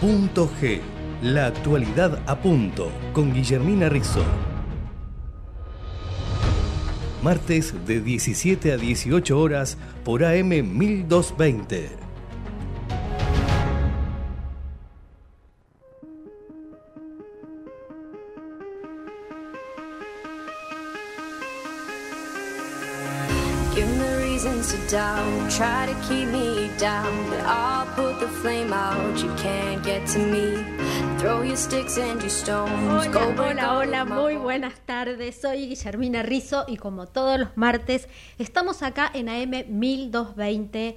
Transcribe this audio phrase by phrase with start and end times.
[0.00, 0.80] Punto G,
[1.22, 4.22] la actualidad a punto, con Guillermina Rizzo.
[7.20, 11.90] Martes de 17 a 18 horas por AM 1220.
[23.74, 27.44] Give me reasons to doubt, try to keep me down, but
[27.98, 29.18] put the flame out.
[29.22, 30.64] You can't get to me.
[31.18, 32.70] Throw your sticks and your stones.
[33.08, 35.40] Hola, hola, hola, muy buenas tardes.
[35.40, 38.08] Soy Guillermina Rizzo y como todos los martes
[38.38, 40.96] estamos acá en AM 1220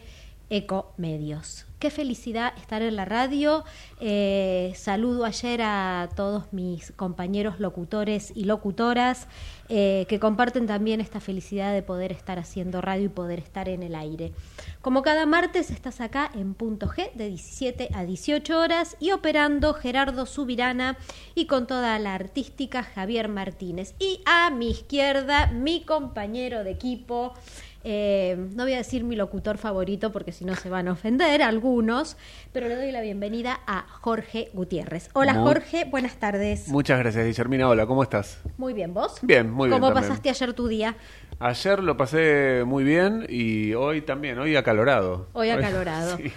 [0.49, 1.65] Eco Medios.
[1.81, 3.65] Qué felicidad estar en la radio.
[3.99, 9.27] Eh, saludo ayer a todos mis compañeros locutores y locutoras
[9.67, 13.81] eh, que comparten también esta felicidad de poder estar haciendo radio y poder estar en
[13.81, 14.31] el aire.
[14.83, 19.73] Como cada martes estás acá en punto G de 17 a 18 horas y operando
[19.73, 20.99] Gerardo Subirana
[21.33, 23.95] y con toda la artística Javier Martínez.
[23.97, 27.33] Y a mi izquierda mi compañero de equipo,
[27.83, 31.41] eh, no voy a decir mi locutor favorito porque si no se van a ofender
[31.41, 32.17] algunos,
[32.51, 35.09] pero le doy la bienvenida a Jorge Gutiérrez.
[35.13, 36.67] Hola Jorge, buenas tardes.
[36.67, 37.67] Muchas gracias, Guillermina.
[37.67, 38.39] Hola, ¿cómo estás?
[38.57, 39.17] Muy bien, ¿vos?
[39.21, 40.09] Bien, muy bien ¿Cómo también.
[40.09, 40.95] pasaste ayer tu día?
[41.39, 45.27] Ayer lo pasé muy bien y hoy también, hoy acalorado.
[45.33, 46.17] Hoy acalorado.
[46.21, 46.31] Sí.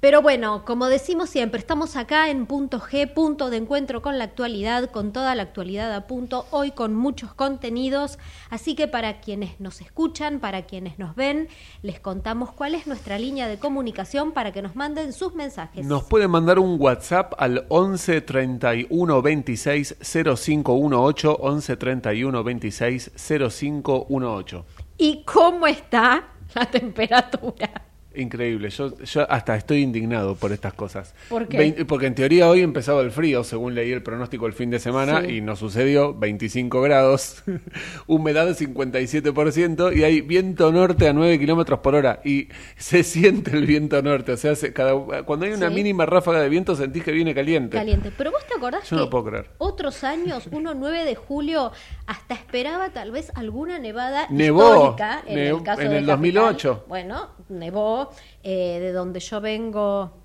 [0.00, 4.24] Pero bueno, como decimos siempre, estamos acá en punto G, punto de encuentro con la
[4.24, 8.18] actualidad, con toda la actualidad a punto, hoy con muchos contenidos.
[8.48, 11.48] Así que para quienes nos escuchan, para quienes nos ven,
[11.82, 15.84] les contamos cuál es nuestra línea de comunicación para que nos manden sus mensajes.
[15.84, 24.64] Nos pueden mandar un WhatsApp al 11 31 26 0518 11 31 26 0518.
[24.96, 27.89] ¿Y cómo está la temperatura?
[28.12, 31.14] Increíble, yo, yo hasta estoy indignado por estas cosas.
[31.28, 31.58] ¿Por qué?
[31.58, 34.80] Vein- porque en teoría hoy empezaba el frío, según leí el pronóstico el fin de
[34.80, 35.36] semana, Sí.
[35.36, 37.44] y nos sucedió 25 grados,
[38.08, 42.20] humedad de 57% y hay viento norte a 9 kilómetros por hora.
[42.24, 45.74] Y se siente el viento norte, o sea, se- cada, cuando hay una Sí.
[45.74, 47.76] mínima ráfaga de viento sentís que viene caliente.
[47.76, 48.10] Caliente.
[48.16, 49.46] Pero vos te acordás Yo que no puedo creer.
[49.58, 51.70] otros años, uno 9 de julio,
[52.06, 54.62] hasta esperaba tal vez alguna nevada Nevó.
[54.74, 56.16] histórica en Nev- el caso en de el Capital.
[56.16, 56.84] 2008.
[56.88, 58.10] Bueno, nevó
[58.42, 60.19] eh, de donde yo vengo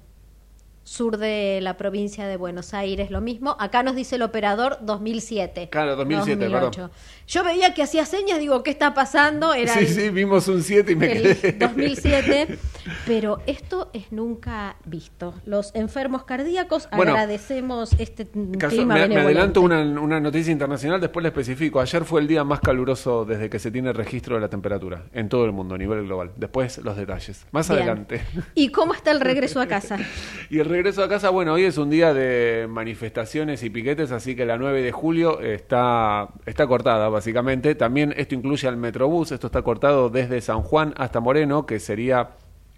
[0.86, 3.58] sur de la provincia de Buenos Aires, lo mismo.
[3.60, 5.70] Acá nos dice el operador 2007.
[5.72, 6.92] Claro, 2007, 2008.
[7.28, 9.56] Yo veía que hacía señas, digo, ¿qué está pasando?
[9.56, 11.54] Era Sí, el- sí, vimos un 7 y me quedé.
[11.54, 12.60] 2007,
[13.08, 15.34] pero esto es nunca visto.
[15.46, 18.28] Los enfermos cardíacos Bueno, agradecemos este
[18.60, 21.80] Caso- clima me, adelanto una, una noticia internacional, después le especifico.
[21.80, 25.30] Ayer fue el día más caluroso desde que se tiene registro de la temperatura en
[25.30, 26.32] todo el mundo, a nivel global.
[26.38, 27.48] Después los detalles.
[27.52, 27.80] Más Bien.
[27.82, 28.22] adelante.
[28.54, 29.98] ¿Y cómo está el regreso a casa?
[30.52, 34.36] Y el regreso a casa, bueno, hoy es un día de manifestaciones y piquetes, así
[34.36, 37.76] que la 9 de julio está, está cortada, básicamente.
[37.76, 42.32] También esto incluye al Metrobús, esto está cortado desde San Juan hasta Moreno, que sería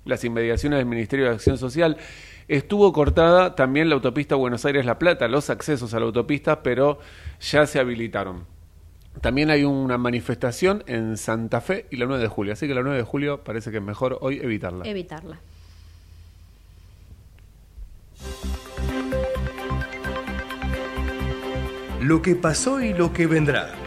[0.06, 1.98] las inmediaciones del Ministerio de Acción Social.
[2.48, 7.00] Estuvo cortada también la autopista Buenos Aires-La Plata, los accesos a la autopista, pero
[7.42, 8.46] ya se habilitaron.
[9.22, 12.84] También hay una manifestación en Santa Fe y la 9 de julio, así que la
[12.84, 14.88] 9 de julio parece que es mejor hoy evitarla.
[14.88, 15.40] Evitarla.
[22.02, 23.87] Lo que pasó y lo que vendrá.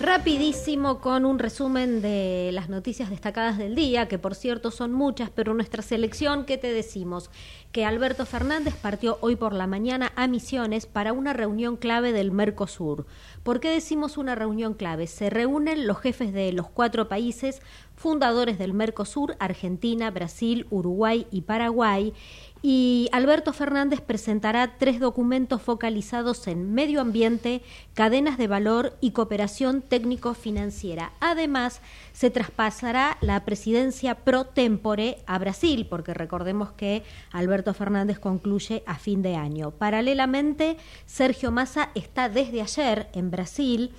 [0.00, 5.28] Rapidísimo con un resumen de las noticias destacadas del día, que por cierto son muchas,
[5.28, 7.28] pero nuestra selección, ¿qué te decimos?
[7.70, 12.32] Que Alberto Fernández partió hoy por la mañana a Misiones para una reunión clave del
[12.32, 13.04] Mercosur.
[13.42, 15.06] ¿Por qué decimos una reunión clave?
[15.06, 17.60] Se reúnen los jefes de los cuatro países
[17.94, 22.14] fundadores del Mercosur, Argentina, Brasil, Uruguay y Paraguay,
[22.62, 27.62] y Alberto Fernández presentará tres documentos focalizados en medio ambiente,
[27.94, 31.12] cadenas de valor y cooperación técnico-financiera.
[31.20, 31.80] Además,
[32.12, 38.96] se traspasará la presidencia pro tempore a Brasil, porque recordemos que Alberto Fernández concluye a
[38.96, 39.70] fin de año.
[39.70, 43.92] Paralelamente, Sergio Massa está desde ayer en Brasil.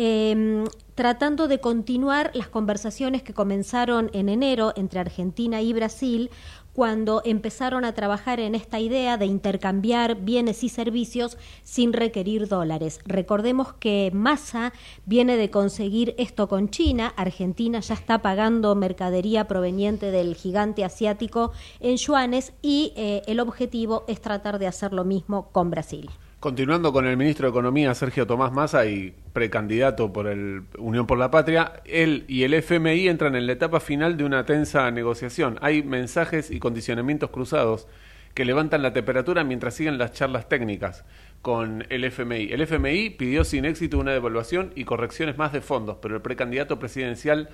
[0.00, 0.64] eh,
[0.94, 6.30] tratando de continuar las conversaciones que comenzaron en enero entre Argentina y Brasil
[6.78, 13.00] cuando empezaron a trabajar en esta idea de intercambiar bienes y servicios sin requerir dólares.
[13.04, 14.72] Recordemos que Massa
[15.04, 21.50] viene de conseguir esto con China, Argentina ya está pagando mercadería proveniente del gigante asiático
[21.80, 26.08] en yuanes y eh, el objetivo es tratar de hacer lo mismo con Brasil.
[26.40, 31.18] Continuando con el ministro de Economía, Sergio Tomás Massa, y precandidato por el Unión por
[31.18, 35.58] la Patria, él y el FMI entran en la etapa final de una tensa negociación.
[35.62, 37.88] Hay mensajes y condicionamientos cruzados
[38.34, 41.04] que levantan la temperatura mientras siguen las charlas técnicas
[41.42, 42.52] con el FMI.
[42.52, 46.78] El FMI pidió sin éxito una devaluación y correcciones más de fondos, pero el precandidato
[46.78, 47.48] presidencial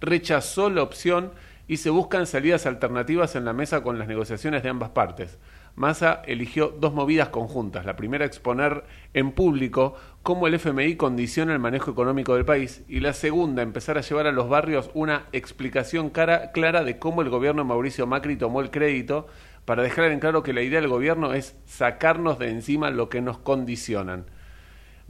[0.00, 1.32] rechazó la opción
[1.68, 5.38] y se buscan salidas alternativas en la mesa con las negociaciones de ambas partes.
[5.74, 7.84] Massa eligió dos movidas conjuntas.
[7.86, 8.84] La primera, exponer
[9.14, 12.84] en público cómo el FMI condiciona el manejo económico del país.
[12.88, 17.30] Y la segunda, empezar a llevar a los barrios una explicación clara de cómo el
[17.30, 19.26] gobierno de Mauricio Macri tomó el crédito
[19.64, 23.20] para dejar en claro que la idea del gobierno es sacarnos de encima lo que
[23.20, 24.26] nos condicionan.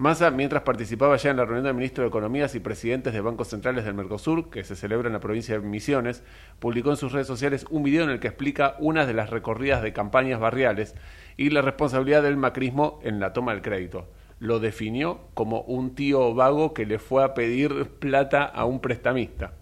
[0.00, 3.49] Massa, mientras participaba ya en la reunión de ministros de Economías y presidentes de bancos
[3.49, 6.25] centrales del Mercosur, que se celebra en la provincia de Misiones,
[6.58, 9.82] publicó en sus redes sociales un video en el que explica una de las recorridas
[9.82, 10.94] de campañas barriales
[11.37, 14.08] y la responsabilidad del macrismo en la toma del crédito.
[14.38, 19.53] Lo definió como un tío vago que le fue a pedir plata a un prestamista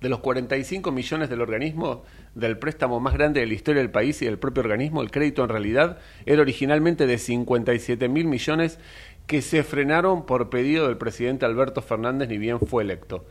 [0.00, 2.02] de los 45 millones del organismo,
[2.34, 5.42] del préstamo más grande de la historia del país y del propio organismo, el crédito
[5.42, 8.78] en realidad era originalmente de 57 mil millones
[9.26, 13.24] que se frenaron por pedido del presidente Alberto Fernández ni bien fue electo.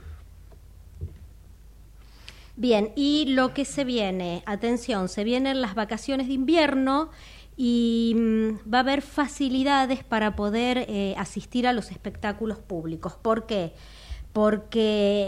[2.56, 7.12] Bien, y lo que se viene, atención, se vienen las vacaciones de invierno
[7.56, 13.14] y mm, va a haber facilidades para poder eh, asistir a los espectáculos públicos.
[13.22, 13.58] ¿Por qué?
[13.58, 13.74] porque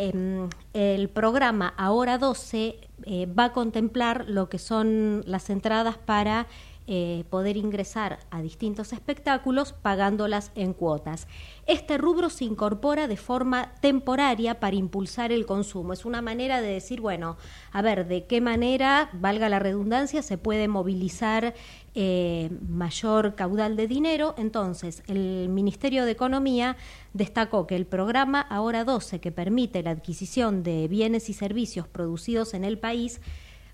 [0.09, 6.47] em, el programa Ahora 12 eh, va a contemplar lo que son las entradas para
[6.91, 11.27] eh, poder ingresar a distintos espectáculos pagándolas en cuotas.
[11.67, 15.93] Este rubro se incorpora de forma temporaria para impulsar el consumo.
[15.93, 17.37] Es una manera de decir, bueno,
[17.71, 21.53] a ver, de qué manera, valga la redundancia, se puede movilizar
[21.93, 24.33] eh, mayor caudal de dinero.
[24.39, 26.75] Entonces, el Ministerio de Economía
[27.13, 32.55] destacó que el programa Ahora 12, que permite la adquisición de bienes y servicios producidos
[32.55, 33.21] en el país,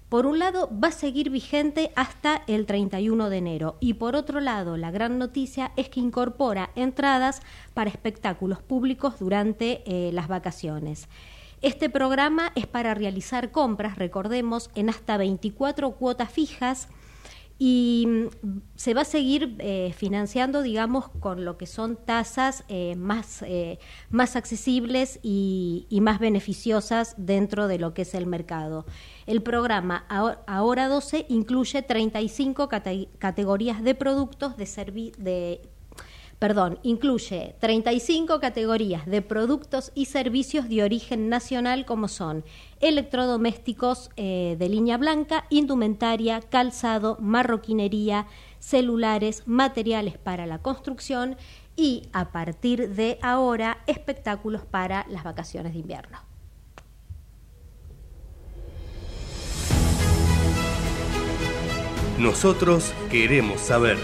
[0.10, 4.40] por un lado, va a seguir vigente hasta el 31 de enero y por otro
[4.40, 7.42] lado, la gran noticia es que incorpora entradas
[7.74, 11.10] para espectáculos públicos durante eh, las vacaciones.
[11.62, 16.90] Este programa es para realizar compras, recordemos, en hasta 24 cuotas fijas
[17.58, 22.96] y mm, se va a seguir eh, financiando, digamos, con lo que son tasas eh,
[22.98, 23.80] más, eh,
[24.10, 28.86] más accesibles y, más beneficiosas dentro de lo que es el mercado.
[29.26, 30.06] El programa
[30.46, 32.70] Ahora 12 incluye 35
[33.18, 35.62] categorías de productos de, de
[36.38, 42.44] perdón, incluye 35 categorías de productos y servicios de origen nacional como son
[42.88, 48.28] electrodomésticos eh, de línea blanca, indumentaria, calzado, marroquinería,
[48.60, 51.36] celulares, materiales para la construcción
[51.76, 56.20] y a partir de ahora espectáculos para las vacaciones de invierno.
[62.20, 63.98] Nosotros queremos saber.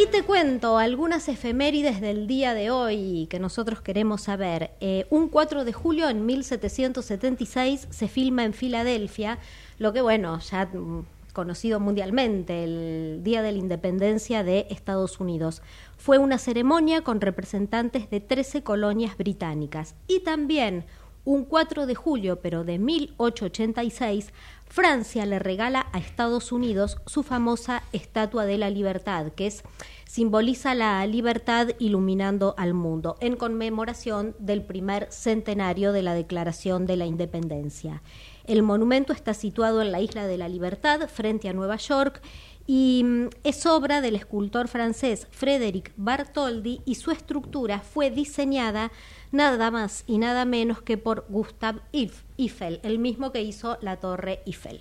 [0.00, 4.70] Y te cuento algunas efemérides del día de hoy que nosotros queremos saber.
[4.80, 9.38] Eh, un 4 de julio en 1776 se filma en Filadelfia,
[9.78, 11.04] lo que bueno, ya mm,
[11.34, 15.60] conocido mundialmente, el Día de la Independencia de Estados Unidos.
[15.98, 19.96] Fue una ceremonia con representantes de 13 colonias británicas.
[20.06, 20.86] Y también
[21.26, 24.32] un 4 de julio, pero de 1886,
[24.70, 29.64] Francia le regala a Estados Unidos su famosa Estatua de la Libertad, que es
[30.06, 36.96] simboliza la libertad iluminando al mundo, en conmemoración del primer centenario de la Declaración de
[36.96, 38.02] la Independencia.
[38.44, 42.22] El monumento está situado en la Isla de la Libertad, frente a Nueva York,
[42.66, 48.92] y mm, es obra del escultor francés Frédéric Bartholdi y su estructura fue diseñada
[49.32, 54.42] nada más y nada menos que por Gustave Eiffel, el mismo que hizo la Torre
[54.46, 54.80] Eiffel.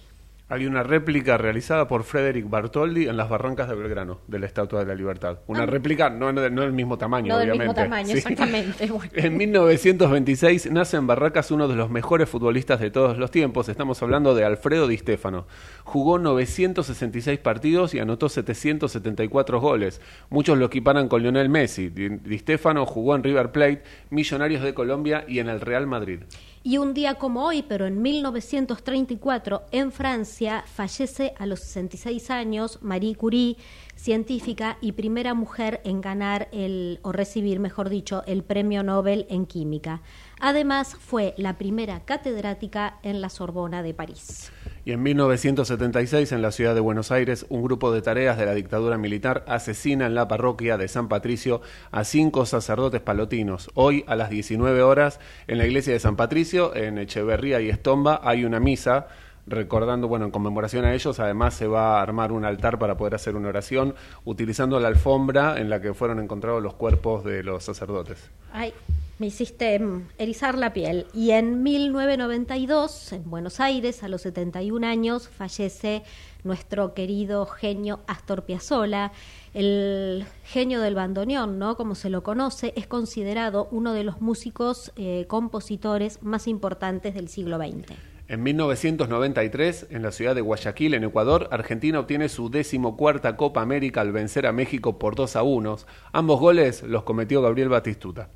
[0.52, 4.80] Hay una réplica realizada por Frederick Bartoldi en las barrancas de Belgrano, de la Estatua
[4.80, 5.38] de la Libertad.
[5.46, 5.66] Una ah.
[5.68, 7.60] réplica, no, no, del mismo tamaño, no obviamente.
[7.60, 8.90] del mismo tamaño, exactamente.
[9.14, 13.70] En 1926 nace en Barracas uno de los mejores futbolistas de todos los tiempos.
[13.70, 15.46] Estamos hablando de Alfredo Di Stefano.
[15.84, 20.02] Jugó 966 partidos y anotó 774 goles.
[20.32, 21.90] Muchos lo equiparan con Lionel Messi.
[21.90, 26.22] Di Stefano jugó en River Plate, Millonarios de Colombia y en el Real Madrid.
[26.62, 32.80] Y un día como hoy, pero en 1934, en Francia, fallece a los 66 años
[32.82, 33.56] Marie Curie,
[33.96, 39.46] científica y primera mujer en ganar el, o recibir, mejor dicho, el Premio Nobel en
[39.46, 40.02] Química.
[40.42, 44.52] Además, fue la primera catedrática en la Sorbona de París.
[44.90, 48.56] Y en 1976, en la ciudad de Buenos Aires, un grupo de tareas de la
[48.56, 53.70] dictadura militar asesina en la parroquia de San Patricio a cinco sacerdotes palotinos.
[53.76, 58.22] Hoy, a las 19 horas, en la iglesia de San Patricio, en Echeverría y Estomba,
[58.24, 59.06] hay una misa
[59.46, 63.14] recordando, bueno, en conmemoración a ellos, además se va a armar un altar para poder
[63.14, 63.94] hacer una oración
[64.26, 68.32] utilizando la alfombra en la que fueron encontrados los cuerpos de los sacerdotes.
[68.52, 68.74] Ay,
[69.20, 69.80] me hiciste
[70.18, 71.06] erizar la piel.
[71.14, 76.04] Y en 1992, en Buenos Aires, a los 71 años, fallece
[76.46, 79.12] nuestro querido genio Astor Piazzolla.
[79.54, 81.76] El genio del bandoneón, ¿no?
[81.76, 87.28] Como se lo conoce, es considerado uno de los músicos eh, compositores más importantes del
[87.28, 87.94] siglo XX.
[88.30, 94.02] En 1993, en la ciudad de Guayaquil, en Ecuador, Argentina obtiene su decimocuarta Copa América
[94.02, 95.78] al vencer a México por 2 a 1.
[96.14, 98.30] Ambos goles los cometió Gabriel Batistuta.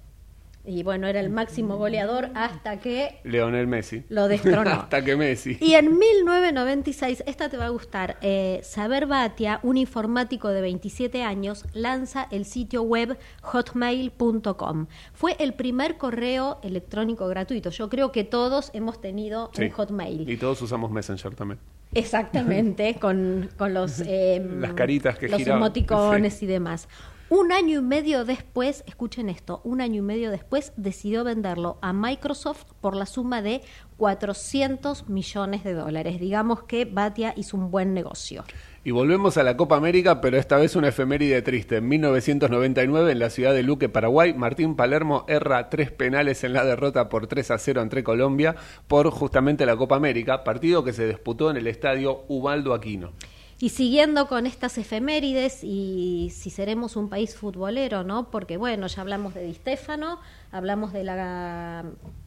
[0.65, 4.03] Y bueno, era el máximo goleador hasta que Leonel Messi.
[4.07, 4.69] lo destronó.
[4.71, 5.57] hasta que Messi.
[5.59, 11.21] Y en 1996, esta te va a gustar, eh, Saber Batia, un informático de 27
[11.21, 14.87] años, lanza el sitio web hotmail.com.
[15.13, 17.69] Fue el primer correo electrónico gratuito.
[17.69, 19.63] Yo creo que todos hemos tenido Sí.
[19.63, 20.29] un Hotmail.
[20.29, 21.59] Y todos usamos Messenger también.
[21.93, 25.61] Exactamente, con, con los, em, Las caritas que los giraban.
[25.61, 26.45] emoticones Sí.
[26.45, 26.87] y demás.
[27.35, 31.91] Un año y medio después, escuchen esto, un año y medio después decidió venderlo a
[31.91, 33.63] Microsoft por la suma de
[33.97, 36.19] 400 millones de dólares.
[36.19, 38.43] Digamos que Batia hizo un buen negocio.
[38.83, 41.77] Y volvemos a la Copa América, pero esta vez una efeméride triste.
[41.77, 46.63] En 1999, en la ciudad de Luque, Paraguay, Martín Palermo erra tres penales en la
[46.63, 48.55] derrota por 3 a 0 entre Colombia
[48.87, 53.13] por justamente la Copa América, partido que se disputó en el estadio Ubaldo Aquino.
[53.63, 58.29] Y siguiendo con estas efemérides y si seremos un país futbolero, ¿no?
[58.29, 60.19] Porque bueno, ya hablamos de Di Stéfano,
[60.51, 61.85] hablamos de la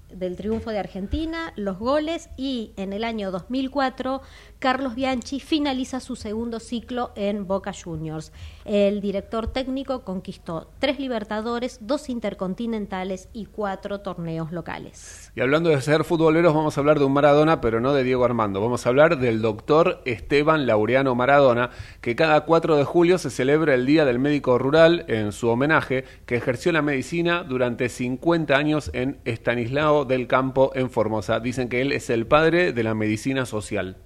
[0.09, 4.23] del triunfo de Argentina, los goles y en el año 2004
[4.59, 8.33] Carlos Bianchi finaliza su segundo ciclo en Boca Juniors.
[8.65, 15.31] El director técnico conquistó tres Libertadores, dos Intercontinentales y cuatro torneos locales.
[15.35, 18.25] Y hablando de ser futboleros, vamos a hablar de un Maradona, pero no de Diego
[18.25, 18.63] Armando.
[18.63, 21.71] Vamos a hablar del doctor Esteban Laureano Maradona,
[22.01, 26.05] que cada 4 de julio se celebra el Día del Médico Rural en su homenaje,
[26.25, 31.41] que ejerció la medicina durante 50 años en Estanislao del Campo, en Formosa.
[31.41, 33.99] Dicen que él es el padre de la medicina social.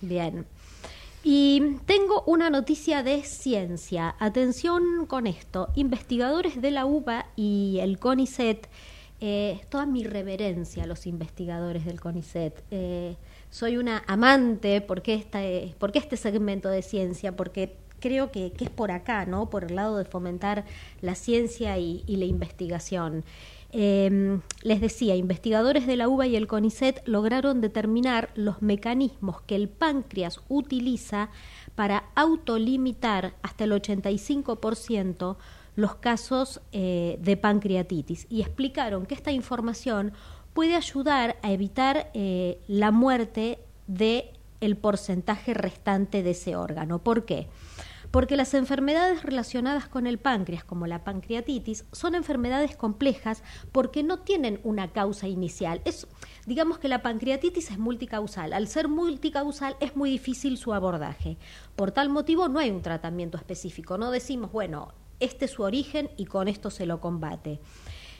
[0.00, 0.46] Bien.
[1.28, 4.14] Y tengo una noticia de ciencia.
[4.20, 5.70] Atención con esto.
[5.74, 8.68] Investigadores de la UBA y el CONICET,
[9.20, 12.62] eh, toda mi reverencia a los investigadores del CONICET.
[12.70, 13.16] Eh,
[13.50, 18.64] soy una amante porque, esta, eh, porque este segmento de ciencia, porque creo que, que
[18.64, 19.50] es por acá, ¿no?
[19.50, 20.64] Por el lado de fomentar
[21.00, 23.24] la ciencia y, y la investigación.
[23.72, 29.56] Eh, les decía, investigadores de la UBA y el CONICET lograron determinar los mecanismos que
[29.56, 31.30] el páncreas utiliza
[31.74, 35.36] para autolimitar hasta el 85%
[35.76, 40.12] los casos eh, de pancreatitis y explicaron que esta información
[40.54, 46.98] puede ayudar a evitar eh, la muerte de el porcentaje restante de ese órgano.
[46.98, 47.46] ¿Por qué?
[48.16, 53.42] Porque las enfermedades relacionadas con el páncreas, como la pancreatitis, son enfermedades complejas
[53.72, 55.82] porque no tienen una causa inicial.
[55.84, 56.06] Es,
[56.46, 58.54] digamos que la pancreatitis es multicausal.
[58.54, 61.36] Al ser multicausal es muy difícil su abordaje.
[61.76, 63.98] Por tal motivo no hay un tratamiento específico.
[63.98, 67.60] No decimos, bueno, este es su origen y con esto se lo combate.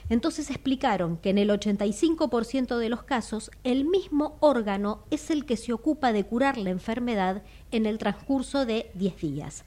[0.09, 5.57] Entonces explicaron que en el 85% de los casos el mismo órgano es el que
[5.57, 9.65] se ocupa de curar la enfermedad en el transcurso de 10 días.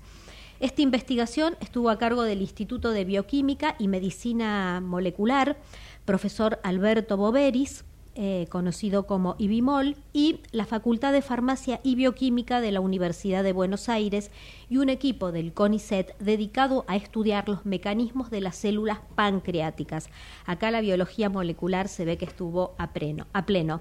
[0.60, 5.56] Esta investigación estuvo a cargo del Instituto de Bioquímica y Medicina Molecular,
[6.04, 12.72] profesor Alberto Boveris, eh, conocido como IBIMOL, y la Facultad de Farmacia y Bioquímica de
[12.72, 14.30] la Universidad de Buenos Aires
[14.68, 20.10] y un equipo del CONICET dedicado a estudiar los mecanismos de las células pancreáticas.
[20.44, 23.26] Acá la biología molecular se ve que estuvo a pleno.
[23.32, 23.80] A pleno.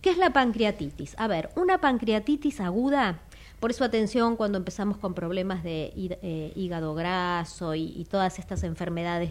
[0.00, 1.16] ¿Qué es la pancreatitis?
[1.18, 3.22] A ver, una pancreatitis aguda
[3.62, 9.30] por eso atención cuando empezamos con problemas de eh, hígado graso y, todas estas enfermedades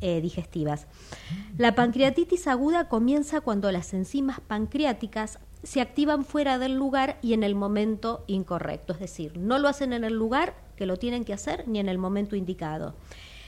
[0.00, 0.86] eh, digestivas.
[1.58, 7.42] La pancreatitis aguda comienza cuando las enzimas pancreáticas se activan fuera del lugar y en
[7.42, 11.32] el momento incorrecto, es decir, no lo hacen en el lugar que lo tienen que
[11.32, 12.94] hacer ni en el momento indicado.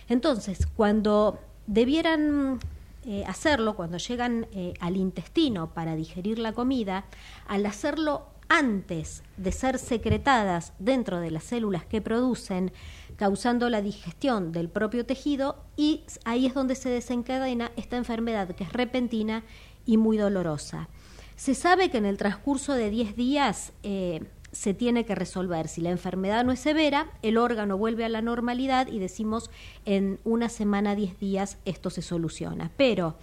[0.08, 2.58] Entonces, cuando debieran
[3.06, 4.48] eh, hacerlo, cuando llegan
[4.80, 7.04] al intestino para digerir la comida,
[7.46, 12.72] al hacerlo antes de ser secretadas dentro de las células que producen,
[13.16, 18.64] causando la digestión del propio tejido y ahí es donde se desencadena esta enfermedad que
[18.64, 19.42] es repentina
[19.84, 20.88] y muy dolorosa.
[21.36, 24.22] Se sabe que en el transcurso de 10 días eh,
[24.52, 25.68] se tiene que resolver.
[25.68, 29.50] Si la enfermedad no es severa, el órgano vuelve a la normalidad y decimos
[29.84, 32.70] en una semana, 10 días, esto se soluciona.
[32.76, 33.16] Pero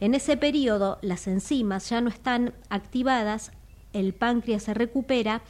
[0.00, 3.52] en ese periodo las enzimas ya no están activadas
[3.98, 5.42] el páncreas se recupera,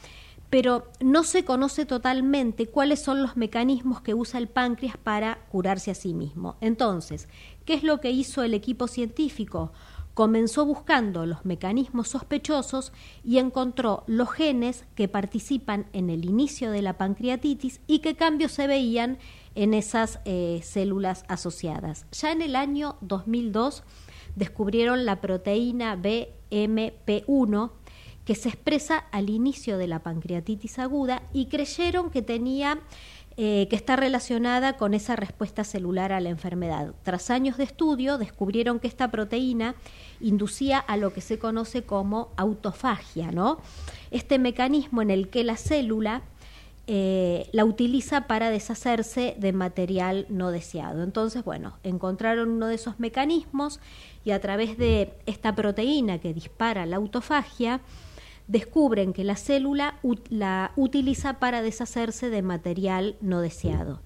[0.49, 5.91] pero no se conoce totalmente cuáles son los mecanismos que usa el páncreas para curarse
[5.91, 6.57] a sí mismo.
[6.59, 7.27] Entonces,
[7.65, 9.71] ¿qué es lo que hizo el equipo científico?
[10.15, 12.91] Comenzó buscando los mecanismos sospechosos
[13.23, 18.51] y encontró los genes que participan en el inicio de la pancreatitis y qué cambios
[18.51, 19.17] se veían
[19.55, 22.05] en esas eh, células asociadas.
[22.11, 23.83] Ya en el año 2002
[24.35, 27.71] descubrieron la proteína BMP1
[28.29, 32.79] que se expresa al inicio de la pancreatitis aguda y creyeron que tenía
[33.37, 36.93] eh, que está relacionada con esa respuesta celular a la enfermedad.
[37.01, 39.73] Tras años de estudio, descubrieron que esta proteína
[40.21, 43.61] inducía a lo que se conoce como autofagia, ¿no?
[44.11, 46.21] Este mecanismo en el que la célula
[46.91, 51.03] eh, la utiliza para deshacerse de material no deseado.
[51.03, 53.79] Entonces, bueno, encontraron uno de esos mecanismos
[54.25, 57.81] y a través de esta proteína que dispara la autofagia,
[58.49, 64.01] descubren que la célula la utiliza para deshacerse de material no deseado.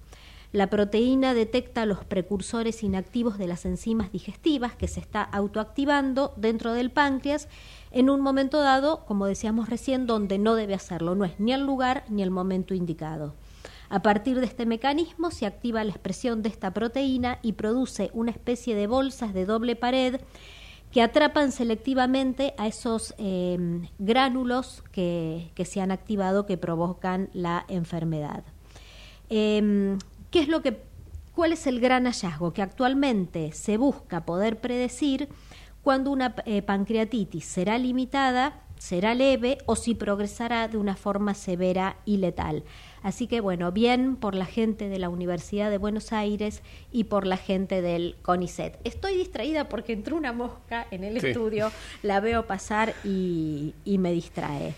[0.51, 6.73] La proteína detecta los precursores inactivos de las enzimas digestivas que se está autoactivando dentro
[6.73, 7.47] del páncreas
[7.89, 11.65] en un momento dado, como decíamos recién, donde no debe hacerlo, no es ni el
[11.65, 13.33] lugar ni el momento indicado.
[13.89, 18.31] A partir de este mecanismo se activa la expresión de esta proteína y produce una
[18.31, 20.19] especie de bolsas de doble pared
[20.93, 23.57] que atrapan selectivamente a esos eh,
[23.97, 28.43] gránulos que, se han activado que provocan la enfermedad.
[29.27, 29.97] Em,
[30.29, 30.83] ¿Qué es lo que,
[31.33, 32.53] cuál es el gran hallazgo?
[32.53, 35.29] Que actualmente se busca poder predecir
[35.81, 41.97] cuando una eh, pancreatitis será limitada, será leve o si progresará de una forma severa
[42.05, 42.65] y letal.
[43.03, 47.27] Así que bueno, bien por la gente de la Universidad de Buenos Aires y por
[47.27, 48.79] la gente del CONICET.
[48.85, 54.73] Estoy distraída porque entró una mosca en el estudio, la veo pasar y me distrae.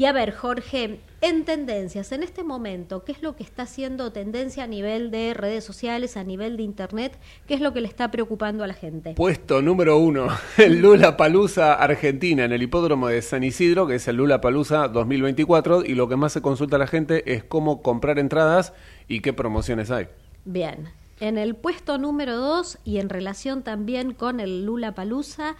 [0.00, 4.12] Y a ver, Jorge, en tendencias, en este momento, ¿qué es lo que está haciendo
[4.12, 7.18] tendencia a nivel de redes sociales, a nivel de Internet?
[7.46, 9.12] ¿Qué es lo que le está preocupando a la gente?
[9.12, 14.08] Puesto número uno, el Lula Palusa Argentina en el hipódromo de San Isidro, que es
[14.08, 17.82] el Lula Palusa 2024, y lo que más se consulta a la gente es cómo
[17.82, 18.72] comprar entradas
[19.06, 20.08] y qué promociones hay.
[20.46, 20.88] Bien,
[21.20, 25.56] en el puesto número dos y en relación también con el Lula Palusa,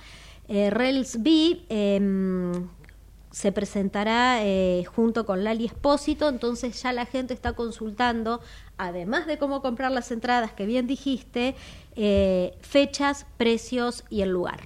[0.49, 2.71] eh, Rels B, em,
[3.31, 8.41] se presentará eh, junto con Lali Espósito, entonces ya la gente está consultando,
[8.77, 11.55] además de cómo comprar las entradas que bien dijiste,
[11.97, 14.61] eh, fechas, precios y el lugar.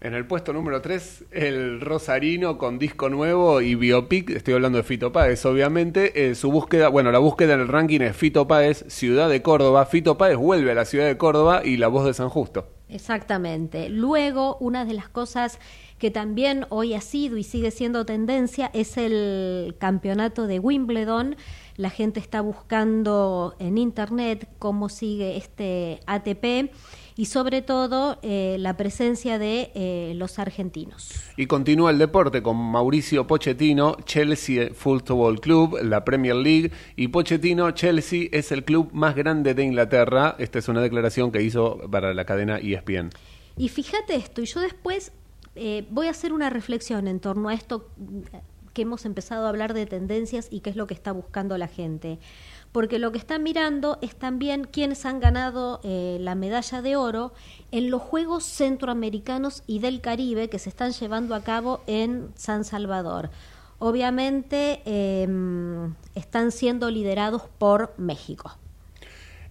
[0.00, 4.82] En el puesto número 3, el Rosarino con disco nuevo y biopic, estoy hablando de
[4.82, 8.84] Fito Páez, obviamente, eh, su búsqueda, bueno, la búsqueda en el ranking es Fito Páez,
[8.88, 12.14] Ciudad de Córdoba, Fito Páez vuelve a la Ciudad de Córdoba y La Voz de
[12.14, 12.66] San Justo.
[12.88, 13.88] Exactamente.
[13.88, 15.60] Luego, una de las cosas
[16.02, 21.36] que también hoy ha sido y sigue siendo tendencia es el campeonato de Wimbledon.
[21.76, 26.72] La gente está buscando en internet cómo sigue este ATP
[27.14, 31.12] y sobre todo eh, la presencia de eh, los argentinos.
[31.36, 37.70] Y continúa el deporte con Mauricio Pochettino, Chelsea Football Club, la Premier League y Pochettino,
[37.70, 40.34] Chelsea es el club más grande de Inglaterra.
[40.40, 43.10] Esta es una declaración que hizo para la cadena ESPN.
[43.56, 45.12] Y fíjate esto, y yo después
[45.54, 47.88] eh, voy a hacer una reflexión en torno a esto
[48.72, 51.68] que hemos empezado a hablar de tendencias y qué es lo que está buscando la
[51.68, 52.18] gente.
[52.72, 57.34] Porque lo que están mirando es también quienes han ganado eh, la medalla de oro
[57.70, 62.64] en los Juegos Centroamericanos y del Caribe que se están llevando a cabo en San
[62.64, 63.30] Salvador.
[63.78, 68.52] Obviamente em, están siendo liderados por México.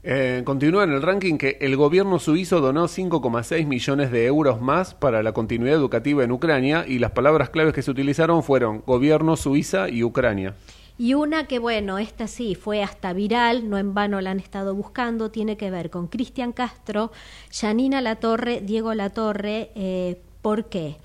[0.04, 4.96] Eh, continúa en el ranking que el gobierno suizo donó 5,6 millones de euros más
[4.96, 9.36] para la continuidad educativa en Ucrania y las palabras claves que se utilizaron fueron gobierno,
[9.36, 10.56] Suiza y Ucrania.
[10.98, 14.76] Y una que, bueno, esta sí fue hasta viral, no en vano la han estado
[14.76, 17.12] buscando, tiene que ver con Cristian Castro,
[17.52, 19.72] Janina Latorre, Diego Latorre.
[19.76, 20.98] Eh, ¿Por qué?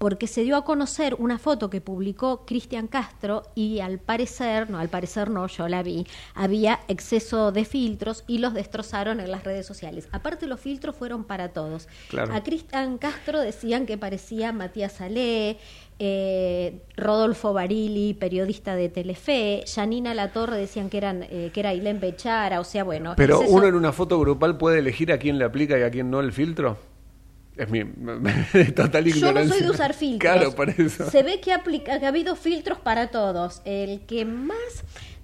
[0.00, 4.78] Porque se dio a conocer una foto que publicó Cristian Castro y al parecer, no,
[4.78, 9.44] al parecer no, yo la vi, había exceso de filtros y los destrozaron en las
[9.44, 10.08] redes sociales.
[10.10, 11.86] Aparte los filtros fueron para todos.
[12.32, 15.58] A Cristian Castro decían que parecía Matías Alé,
[15.98, 22.00] eh, Rodolfo Barili, periodista de Telefe, Janina Latorre decían que eran eh, que era Ilén
[22.00, 23.12] Bechara, o sea, bueno.
[23.18, 26.10] Pero uno en una foto grupal puede elegir a quién le aplica y a quién
[26.10, 26.78] no el filtro.
[27.60, 27.84] Es mi
[28.74, 29.42] total ignorancia.
[29.42, 30.32] Yo no soy de usar filtros.
[30.32, 31.10] Claro, por eso.
[31.10, 33.60] Se ve que, aplica, que ha habido filtros para todos.
[33.66, 34.56] El que más,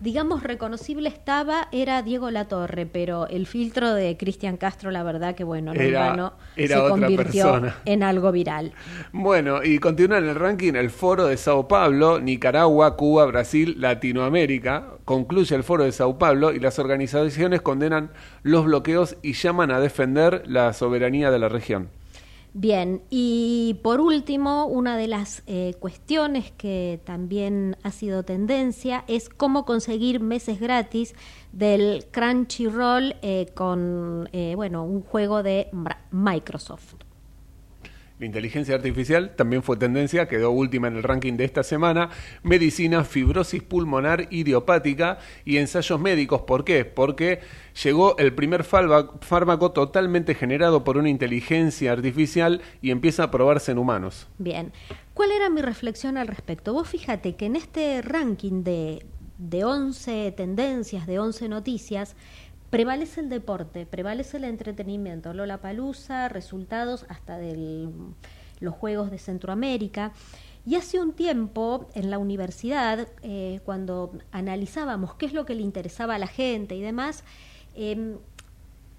[0.00, 5.44] digamos, reconocible estaba era Diego Latorre, pero el filtro de Cristian Castro, la verdad que,
[5.44, 7.76] bueno, no Era- vano, era se otra convirtió persona.
[7.86, 8.72] en algo viral.
[9.12, 14.88] Bueno, y continúa en el ranking el foro de Sao Paulo, Nicaragua, Cuba, Brasil, Latinoamérica.
[15.06, 18.10] Concluye el foro de Sao Paulo y las organizaciones condenan
[18.42, 21.88] los bloqueos y llaman a defender la soberanía de la región.
[22.58, 29.28] Bien, y por último, una de las eh, cuestiones que también ha sido tendencia es
[29.28, 31.14] cómo conseguir meses gratis
[31.52, 35.68] del Crunchyroll eh, con, eh, bueno, un juego de
[36.10, 37.05] Microsoft.
[38.18, 42.08] La inteligencia artificial también fue tendencia, quedó última en el ranking de esta semana.
[42.42, 46.40] Medicina, fibrosis pulmonar idiopática y ensayos médicos.
[46.42, 46.86] ¿Por qué?
[46.86, 47.40] Porque
[47.84, 53.78] llegó el primer fármaco totalmente generado por una inteligencia artificial y empieza a probarse en
[53.78, 54.28] humanos.
[54.38, 54.72] Bien,
[55.12, 56.72] ¿cuál era mi reflexión al respecto?
[56.72, 59.04] Vos fíjate que en este ranking de,
[59.36, 62.16] de 11 tendencias, de 11 noticias,
[62.76, 67.88] prevalece el deporte, prevalece el entretenimiento, Lola Palusa, resultados hasta de
[68.60, 70.12] los Juegos de Centroamérica.
[70.66, 75.62] Y hace un tiempo en la universidad, eh, cuando analizábamos qué es lo que le
[75.62, 77.24] interesaba a la gente y demás,
[77.74, 78.18] em,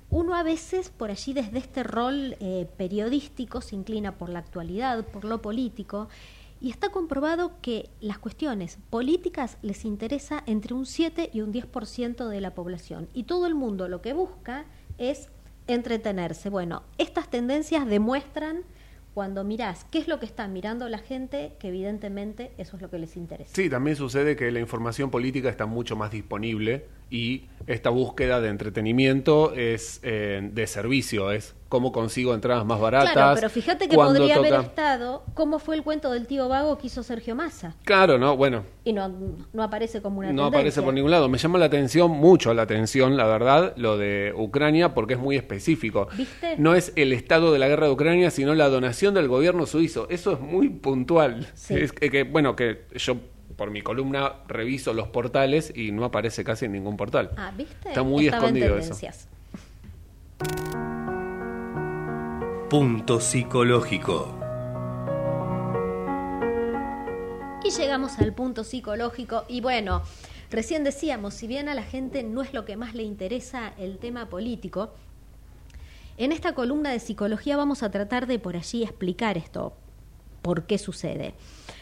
[0.09, 5.05] uno a veces por allí desde este rol eh, periodístico se inclina por la actualidad,
[5.05, 6.09] por lo político,
[6.60, 12.28] y está comprobado que las cuestiones políticas les interesa entre un 7 y un 10%
[12.28, 13.10] de la población.
[13.13, 14.65] Y todo el mundo lo que busca
[14.98, 15.30] es
[15.67, 16.50] entretenerse.
[16.50, 18.63] Bueno, estas tendencias demuestran
[19.13, 22.89] cuando mirás qué es lo que está mirando la gente, que evidentemente eso es lo
[22.89, 23.52] que les interesa.
[23.56, 28.50] Sí, también sucede que la información política está mucho más disponible y esta búsqueda de
[28.50, 33.12] entretenimiento es eh, de servicio, es cómo consigo entradas más baratas.
[33.12, 36.88] Claro, pero fíjate que podría haber estado cómo fue el cuento del tío vago que
[36.88, 37.76] hizo Sergio Massa.
[37.84, 39.12] Claro, no, bueno, Y no,
[39.52, 40.60] no aparece como una no tendencia.
[40.60, 41.28] aparece por ningún lado.
[41.28, 45.36] Me llama la atención, mucho la atención, la verdad, lo de Ucrania, porque es muy
[45.36, 46.08] específico.
[46.15, 46.56] ¿Viste?
[46.58, 50.08] No es el estado de la guerra de Ucrania, sino la donación del gobierno suizo.
[50.10, 51.48] Eso es muy puntual.
[51.54, 51.74] Sí.
[51.76, 53.17] Es que, que, bueno, que yo
[53.58, 57.32] por mi columna reviso los portales y no aparece casi en ningún portal.
[57.36, 57.89] Ah, ¿viste?
[57.89, 58.96] Está muy Estaba en escondido eso.
[62.70, 64.39] Punto psicológico.
[67.63, 70.04] Y llegamos al punto psicológico y bueno,
[70.52, 73.98] recién decíamos, si bien a la gente no es lo que más le interesa el
[73.98, 74.93] tema político,
[76.17, 79.74] en esta columna de psicología vamos a tratar de por allí explicar esto,
[80.41, 81.34] por qué sucede.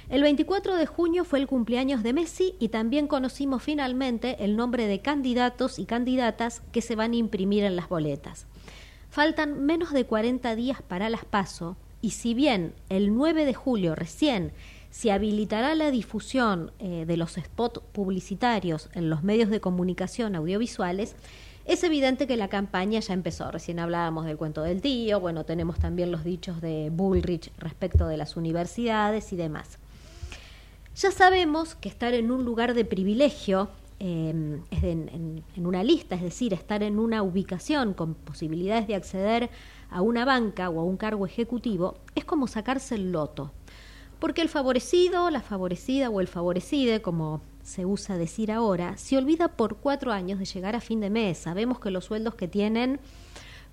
[0.08, 4.86] El 24 de junio fue el cumpleaños de Messi y también conocimos finalmente el nombre
[4.86, 8.46] de candidatos y candidatas que se van a imprimir en las boletas.
[9.10, 13.96] Faltan menos de 40 días para las PASO y si bien el 9 de julio
[13.96, 14.52] recién
[14.92, 21.16] se habilitará la difusión eh, de los spots publicitarios en los medios de comunicación audiovisuales,
[21.66, 23.50] es evidente que la campaña ya empezó.
[23.50, 28.18] Recién hablábamos del cuento del tío, bueno, tenemos también los dichos de Bullrich respecto de
[28.18, 29.80] las universidades y demás.
[30.96, 36.22] Ya sabemos que estar en un lugar de privilegio, de- en, en una lista, es
[36.22, 39.50] decir, estar en una ubicación con posibilidades de acceder
[39.90, 43.52] a una banca o a un cargo ejecutivo, es como sacarse el loto.
[44.20, 49.50] Porque el favorecido, la favorecida o el favorecide, como se usa decir ahora, se olvida
[49.50, 51.38] por cuatro años de llegar a fin de mes.
[51.40, 53.00] Sabemos que los sueldos que tienen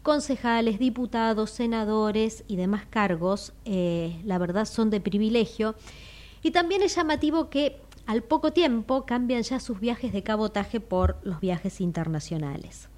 [0.02, 5.76] concejales, diputados, senadores y demás cargos, eh, la verdad son de privilegio.
[6.42, 11.18] Y también es llamativo que al poco tiempo cambian ya sus viajes de cabotaje por
[11.22, 12.88] los viajes internacionales.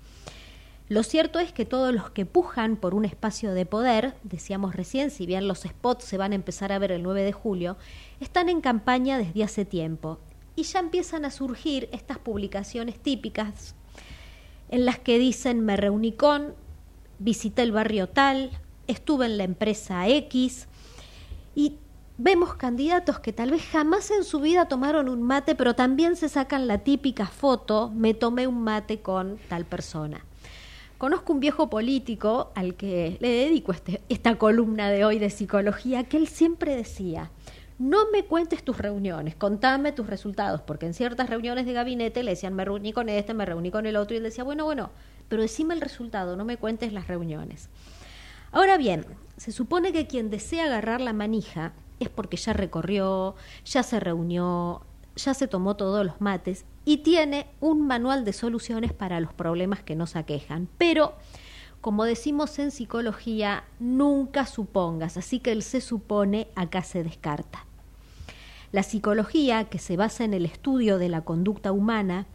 [0.88, 5.11] Lo cierto es que todos los que pujan por un espacio de poder, decíamos recién,
[5.11, 7.78] si bien los spots se van a empezar a ver el 9 de julio,
[8.20, 10.18] están en campaña desde hace tiempo
[10.57, 13.74] y ya empiezan a surgir estas publicaciones típicas
[14.68, 16.54] en las que dicen me reuní con,
[17.18, 18.50] visité el barrio tal,
[18.87, 20.66] estuve en la empresa X
[21.54, 21.78] y
[22.16, 26.29] vemos candidatos que tal vez jamás en su vida tomaron un mate, pero también se
[26.29, 30.24] sacan la típica foto, me tomé un mate con tal persona.
[30.98, 36.05] Conozco un viejo político al que le dedico este- esta columna de hoy de psicología,
[36.05, 37.31] que él siempre decía,
[37.81, 42.31] no me cuentes tus reuniones, contame tus resultados, porque en ciertas reuniones de gabinete le
[42.31, 44.90] decían, me reuní con este, me reuní con el otro, y él decía, bueno, bueno,
[45.29, 47.68] pero decime el resultado, no me cuentes las reuniones.
[48.53, 49.05] Ahora bien,
[49.37, 51.72] se supone que quien desea agarrar la manija
[52.05, 54.83] es porque ya recorrió, ya se reunió,
[55.17, 59.83] ya se tomó todos los mates y tiene un manual de soluciones para los problemas
[59.83, 60.69] que nos aquejan.
[60.79, 61.14] Pero
[61.81, 67.67] como decimos en psicología, nunca supongas, así que el se supone acá se descarta.
[68.73, 72.27] La psicología, que se basa en el estudio de la conducta humana,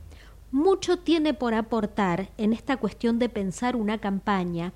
[0.52, 4.72] mucho tiene por aportar en esta cuestión de pensar una campaña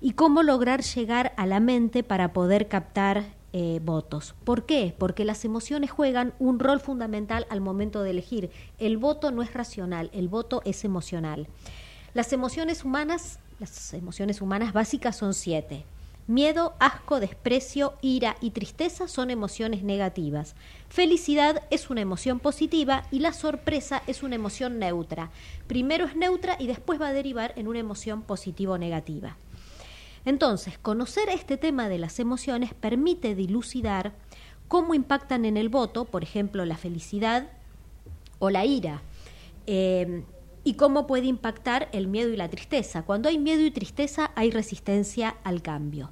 [0.00, 4.34] y cómo lograr llegar a la mente para poder captar eh, votos.
[4.44, 4.94] ¿Por qué?
[4.98, 8.50] Porque las emociones juegan un rol fundamental al momento de elegir.
[8.78, 11.48] El voto no es racional, el voto es emocional.
[12.14, 15.84] Las emociones humanas, las emociones humanas básicas son siete.
[16.26, 20.56] Miedo, asco, desprecio, ira y tristeza son emociones negativas.
[20.90, 25.30] Felicidad es una emoción positiva y la sorpresa es una emoción neutra.
[25.68, 29.38] Primero es neutra y después va a derivar en una emoción positiva o negativa.
[30.28, 34.12] Entonces, conocer este tema de las emociones permite dilucidar
[34.68, 37.48] cómo impactan en el voto, por ejemplo, la felicidad
[38.38, 39.00] o la ira.
[39.66, 40.24] Eh,
[40.64, 43.04] y cómo puede impactar el miedo y la tristeza.
[43.04, 46.10] Cuando hay miedo y tristeza hay resistencia al cambio.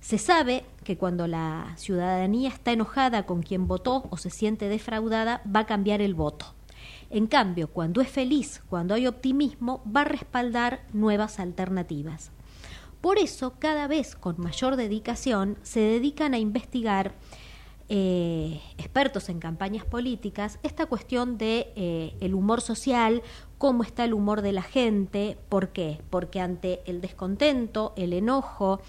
[0.00, 5.42] Se sabe que cuando la ciudadanía está enojada con quien votó o se siente defraudada,
[5.44, 6.46] va a cambiar el voto.
[7.10, 12.30] En cambio, cuando es feliz, cuando hay optimismo, va a respaldar nuevas alternativas.
[13.00, 17.14] Por eso, cada vez con mayor dedicación, se dedican a investigar
[17.88, 23.22] eh, expertos en campañas políticas esta cuestión de eh, el humor social,
[23.58, 26.00] cómo está el humor de la gente, ¿por qué?
[26.10, 28.80] Porque ante el descontento, el enojo,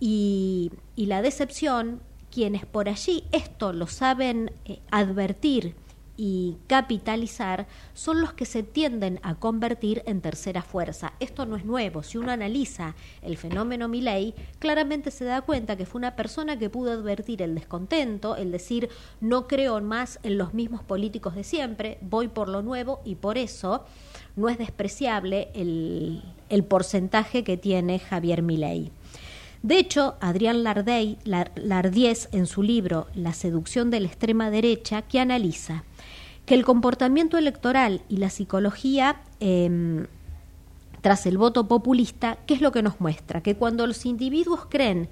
[0.00, 5.74] y, la decepción, quienes por allí esto lo saben eh, advertir
[6.20, 11.12] y capitalizar son los que se tienden a convertir en tercera fuerza.
[11.20, 12.02] Esto no es nuevo.
[12.02, 16.70] Si uno analiza el fenómeno Milley, claramente se da cuenta que fue una persona que
[16.70, 18.88] pudo advertir el descontento, el decir
[19.20, 23.38] no creo más en los mismos políticos de siempre, voy por lo nuevo y por
[23.38, 23.84] eso
[24.34, 28.90] no es despreciable el, porcentaje que tiene Javier Milei.
[29.62, 35.20] De hecho, Adrián Lardey, Lardiez, en su libro La seducción de la extrema derecha, que
[35.20, 35.84] analiza
[36.48, 40.06] que el comportamiento electoral y la psicología em,
[41.02, 43.42] tras el voto populista, ¿qué es lo que nos muestra?
[43.42, 45.10] Que cuando los individuos creen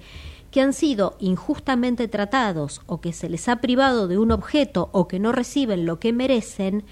[0.49, 5.07] que han sido injustamente tratados o que se les ha privado de un objeto o
[5.07, 6.83] que no reciben lo que merecen,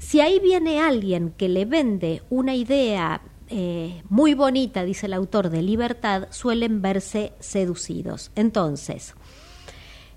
[0.00, 5.48] si ahí viene alguien que le vende una idea eh, muy bonita, dice el autor,
[5.48, 8.32] de libertad, suelen verse seducidos.
[8.34, 9.14] Entonces,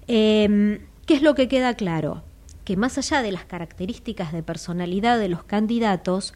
[0.07, 2.23] em, ¿qué es lo que queda claro?
[2.65, 6.33] Que más allá de las características de personalidad de los candidatos,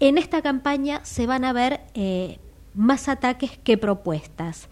[0.00, 2.38] en esta campaña se van a ver eh,
[2.74, 4.68] más ataques que propuestas.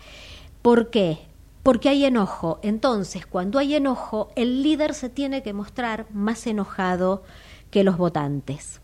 [0.62, 1.18] ¿Por qué?
[1.62, 2.58] Porque hay enojo.
[2.62, 7.22] Entonces, cuando hay enojo, el líder se tiene que mostrar más enojado
[7.70, 8.80] que los votantes.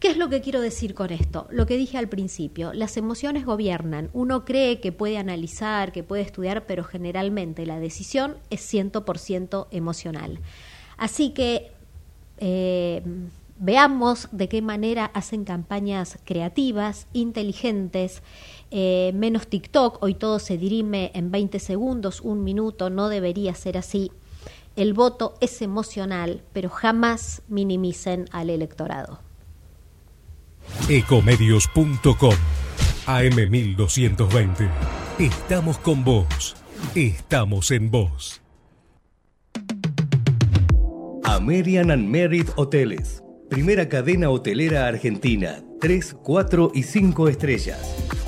[0.00, 1.46] ¿Qué es lo que quiero decir con esto?
[1.50, 4.08] Lo que dije al principio, las emociones gobiernan.
[4.14, 10.38] Uno cree que puede analizar, que puede estudiar, pero generalmente la decisión es 100% emocional.
[11.00, 11.72] Así que
[12.36, 13.02] eh,
[13.58, 18.22] veamos de qué manera hacen campañas creativas, inteligentes,
[18.70, 23.78] eh, menos TikTok, hoy todo se dirime en 20 segundos, un minuto, no debería ser
[23.78, 24.12] así.
[24.76, 29.20] El voto es emocional, pero jamás minimicen al electorado.
[30.90, 32.34] Ecomedios.com
[33.06, 34.70] AM1220.
[35.18, 36.56] Estamos con vos.
[36.94, 38.39] Estamos en vos.
[41.32, 43.22] American and Merit Hoteles.
[43.48, 45.62] Primera cadena hotelera argentina.
[45.80, 47.78] 3, 4 y 5 estrellas.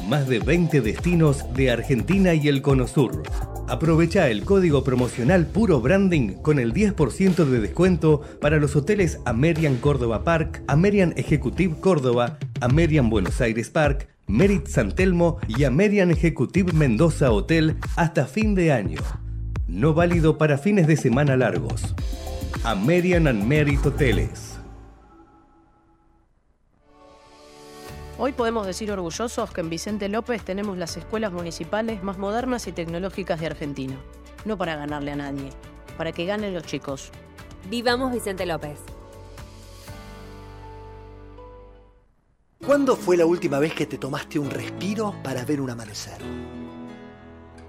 [0.08, 3.22] Más de 20 destinos de Argentina y el Cono Sur
[3.68, 9.78] Aprovecha el código promocional Puro Branding con el 10% de descuento para los hoteles Amerian
[9.78, 16.72] Córdoba Park, Amerian Executive Córdoba, Amerian Buenos Aires Park, Merit San Telmo y Amerian Executive
[16.72, 19.00] Mendoza Hotel hasta fin de año.
[19.66, 21.94] No válido para fines de semana largos.
[22.64, 24.58] Amerian and Merit Hoteles.
[28.18, 32.72] Hoy podemos decir orgullosos que en Vicente López tenemos las escuelas municipales más modernas y
[32.72, 33.96] tecnológicas de Argentina.
[34.44, 35.50] No para ganarle a nadie,
[35.98, 37.10] para que ganen los chicos.
[37.68, 38.78] Vivamos Vicente López.
[42.64, 46.18] ¿Cuándo fue la última vez que te tomaste un respiro para ver un amanecer?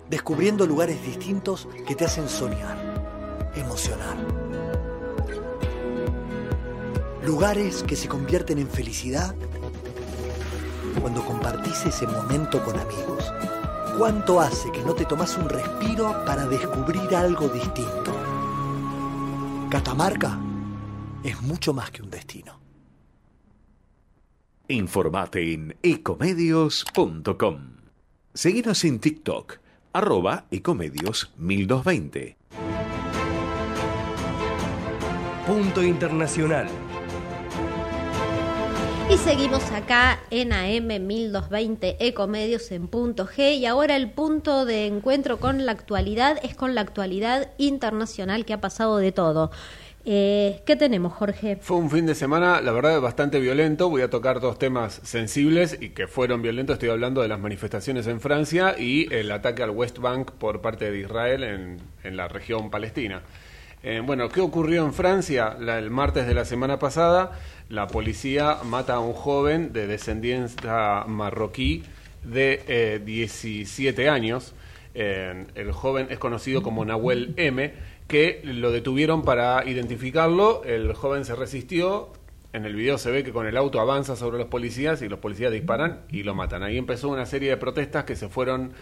[0.08, 4.43] Descubriendo lugares distintos que te hacen soñar, emocionar.
[7.26, 9.34] Lugares que se convierten en felicidad
[11.00, 13.34] cuando compartís ese momento con amigos?
[13.98, 18.14] ¿Cuánto hace que no te tomas un respiro para descubrir algo distinto?
[19.70, 20.38] Catamarca
[21.24, 22.60] es mucho más que un destino.
[24.68, 27.60] Informate en ecomedios.com.
[28.34, 29.60] Seguinos en TikTok,
[29.94, 32.38] arroba ecomedios 1220.
[35.46, 36.68] Punto Internacional.
[39.14, 44.88] Y seguimos acá en AM 1220 Ecomedios en punto G y ahora el punto de
[44.88, 49.52] encuentro con la actualidad es con la actualidad internacional que ha pasado de todo.
[50.04, 51.58] Eh, ¿Qué tenemos, Jorge?
[51.62, 53.88] Fue un fin de semana, la verdad, bastante violento.
[53.88, 56.74] Voy a tocar dos temas sensibles y que fueron violentos.
[56.74, 60.90] Estoy hablando de las manifestaciones en Francia y el ataque al West Bank por parte
[60.90, 63.22] de Israel en, en la región palestina.
[63.86, 65.58] Eh, bueno, ¿qué ocurrió en Francia?
[65.60, 67.32] El martes de la semana pasada,
[67.70, 71.84] la policía mata a un joven de descendencia marroquí
[72.24, 74.54] de eh, 17 años.
[74.94, 77.74] El joven es conocido como Nahuel M,
[78.08, 80.64] que lo detuvieron para identificarlo.
[80.66, 82.14] El joven se resistió.
[82.54, 85.18] En el video se ve que con el auto avanza sobre los policías y los
[85.18, 86.62] policías disparan y lo matan.
[86.62, 88.74] Ahí empezó una serie de protestas que se fueron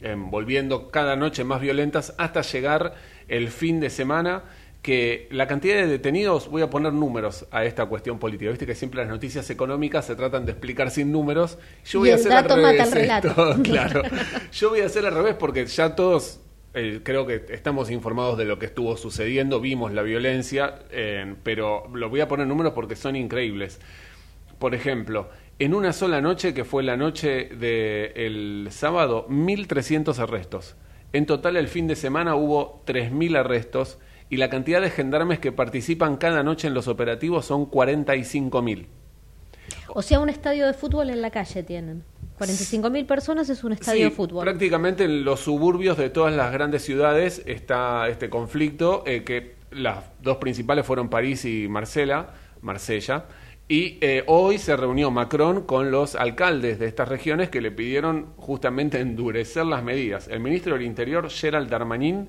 [0.00, 2.94] eh, volviendo cada noche más violentas hasta llegar
[3.28, 4.44] el fin de semana
[4.82, 8.74] que la cantidad de detenidos, voy a poner números a esta cuestión política, viste que
[8.74, 12.32] siempre las noticias económicas se tratan de explicar sin números, yo voy Y a hacer
[12.32, 13.28] dato al mata revés el relato.
[13.28, 14.02] esto, claro,
[14.52, 16.40] yo voy a hacer al revés porque ya todos
[16.74, 21.88] eh, creo que estamos informados de lo que estuvo sucediendo, vimos la violencia, eh, pero
[21.94, 23.80] lo voy a poner números porque son increíbles.
[24.58, 30.74] Por ejemplo, en una sola noche, que fue la noche del sábado, 1.300 arrestos.
[31.12, 33.98] En total, el fin de semana hubo 3.000 arrestos
[34.32, 38.86] y la cantidad de gendarmes que participan cada noche en los operativos son 45.000.
[39.88, 42.02] O sea, un estadio de fútbol en la calle tienen.
[42.38, 44.44] 45.000 personas es un estadio Sí, de fútbol.
[44.44, 49.98] Prácticamente en los suburbios de todas las grandes ciudades está este conflicto, eh, que las
[50.22, 52.28] dos principales fueron París y Marsella,
[52.62, 53.26] Marsella.
[53.68, 58.32] Y eh, hoy se reunió Macron con los alcaldes de estas regiones que le pidieron
[58.38, 60.26] justamente endurecer las medidas.
[60.28, 62.28] El ministro del Interior, Gerald Darmanin,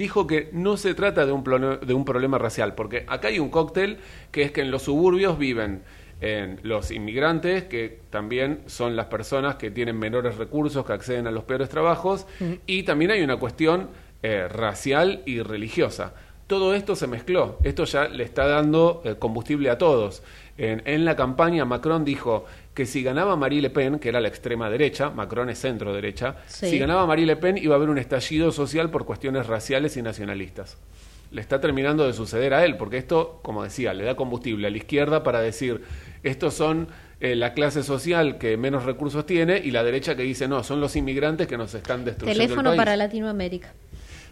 [0.00, 3.50] dijo que no se trata de un, de un problema racial, porque acá hay un
[3.50, 3.98] cóctel
[4.32, 5.82] que es que en los suburbios viven
[6.22, 11.30] en los inmigrantes, que también son las personas que tienen menores recursos, que acceden a
[11.30, 12.26] los peores trabajos,
[12.66, 13.90] y también hay una cuestión
[14.22, 16.14] eh, racial y religiosa.
[16.46, 20.22] Todo esto se mezcló, esto ya le está dando eh, combustible a todos.
[20.56, 24.28] En, en la campaña Macron dijo que si ganaba Marie Le Pen, que era la
[24.28, 26.70] extrema derecha, Macron es centro derecha, Sí.
[26.70, 30.02] si ganaba Marie Le Pen iba a haber un estallido social por cuestiones raciales y
[30.02, 30.78] nacionalistas.
[31.32, 34.70] Le está terminando de suceder a él, porque esto, como decía, le da combustible a
[34.70, 35.82] la izquierda para decir,
[36.22, 36.88] estos son
[37.20, 40.80] eh, la clase social que menos recursos tiene y la derecha que dice, no, son
[40.80, 42.78] los inmigrantes que nos están destruyendo el Teléfono país".
[42.78, 43.74] para Latinoamérica.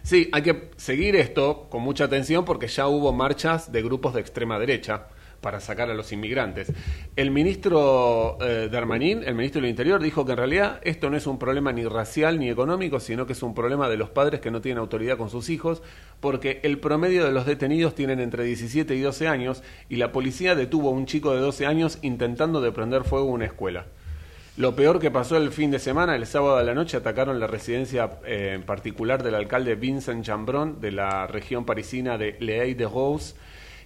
[0.01, 4.21] Sí, hay que seguir esto con mucha atención porque ya hubo marchas de grupos de
[4.21, 5.07] extrema derecha
[5.41, 6.71] para sacar a los inmigrantes.
[7.15, 11.27] El ministro eh, Darmanin, el ministro del Interior, dijo que en realidad esto no es
[11.27, 14.51] un problema ni racial ni económico, sino que es un problema de los padres que
[14.51, 15.81] no tienen autoridad con sus hijos,
[16.19, 20.55] porque el promedio de los detenidos tienen entre 17 y 12 años y la policía
[20.55, 23.85] detuvo a un chico de 12 años intentando de prender fuego a una escuela.
[24.59, 27.47] Lo peor que pasó el fin de semana, el sábado a la noche, atacaron la
[27.47, 33.35] residencia eh, en particular del alcalde Vincent Chambron de la región parisina de Les Haies-de-Rose,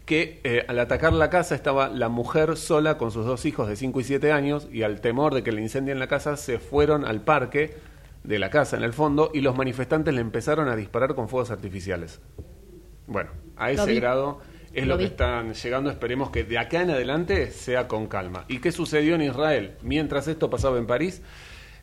[0.05, 3.75] que eh, al atacar la casa estaba la mujer sola con sus dos hijos de
[3.75, 7.05] 5 y 7 años y al temor de que le incendien la casa se fueron
[7.05, 7.75] al parque
[8.23, 11.51] de la casa en el fondo y los manifestantes le empezaron a disparar con fuegos
[11.51, 12.19] artificiales.
[13.07, 14.39] Bueno, a ese grado
[14.73, 15.89] es Lo lo, que están llegando.
[15.89, 18.45] Esperemos que de acá en adelante sea con calma.
[18.47, 19.73] ¿Y qué sucedió en Israel?
[19.83, 21.21] Mientras esto pasaba en París,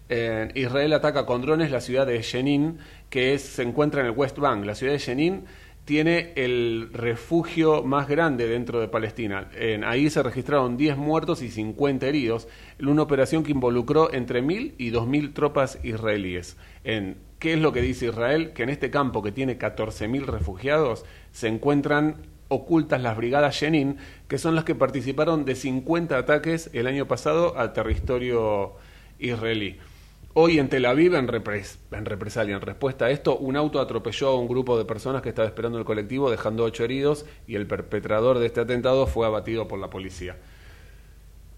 [0.08, 2.78] eh, Israel ataca con drones la ciudad de Jenin,
[3.10, 4.64] que es- se encuentra en el West Bank.
[4.64, 5.44] La ciudad de Jenin
[5.90, 9.50] tiene el refugio más grande dentro de Palestina.
[9.58, 12.46] En- ahí se registraron 10 muertos y 50 heridos
[12.78, 16.56] en una operación que involucró entre 1.000 y 2.000 tropas israelíes.
[16.84, 18.52] En, ¿Qué es lo que dice Israel?
[18.52, 23.96] Que en este campo que tiene 14.000 refugiados se encuentran ocultas las brigadas Jenin,
[24.28, 28.74] que son las que participaron de 50 ataques el año pasado al territorio
[29.18, 29.76] israelí.
[30.32, 34.28] Hoy en Tel Aviv, en, repres- en represalia, en respuesta a esto, un auto atropelló
[34.28, 37.66] a un grupo de personas que estaba esperando el colectivo, dejando ocho heridos, y el
[37.66, 40.36] perpetrador de este atentado fue abatido por la policía.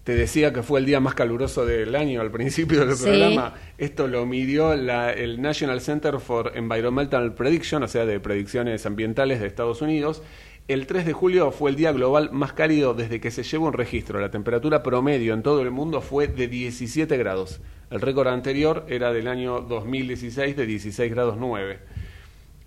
[0.03, 3.03] Te decía que fue el día más caluroso del año al principio del Sí.
[3.03, 3.53] programa.
[3.77, 9.39] Esto lo midió la- el National Center for Environmental Prediction, o sea, de predicciones ambientales
[9.39, 10.23] de Estados Unidos.
[10.69, 13.73] El 3 de julio fue el día global más cálido desde que se lleva un
[13.73, 14.21] registro.
[14.21, 17.59] La temperatura promedio en todo el mundo fue de 17 grados.
[17.89, 21.79] El récord anterior era del año 2016 de 16 grados 9.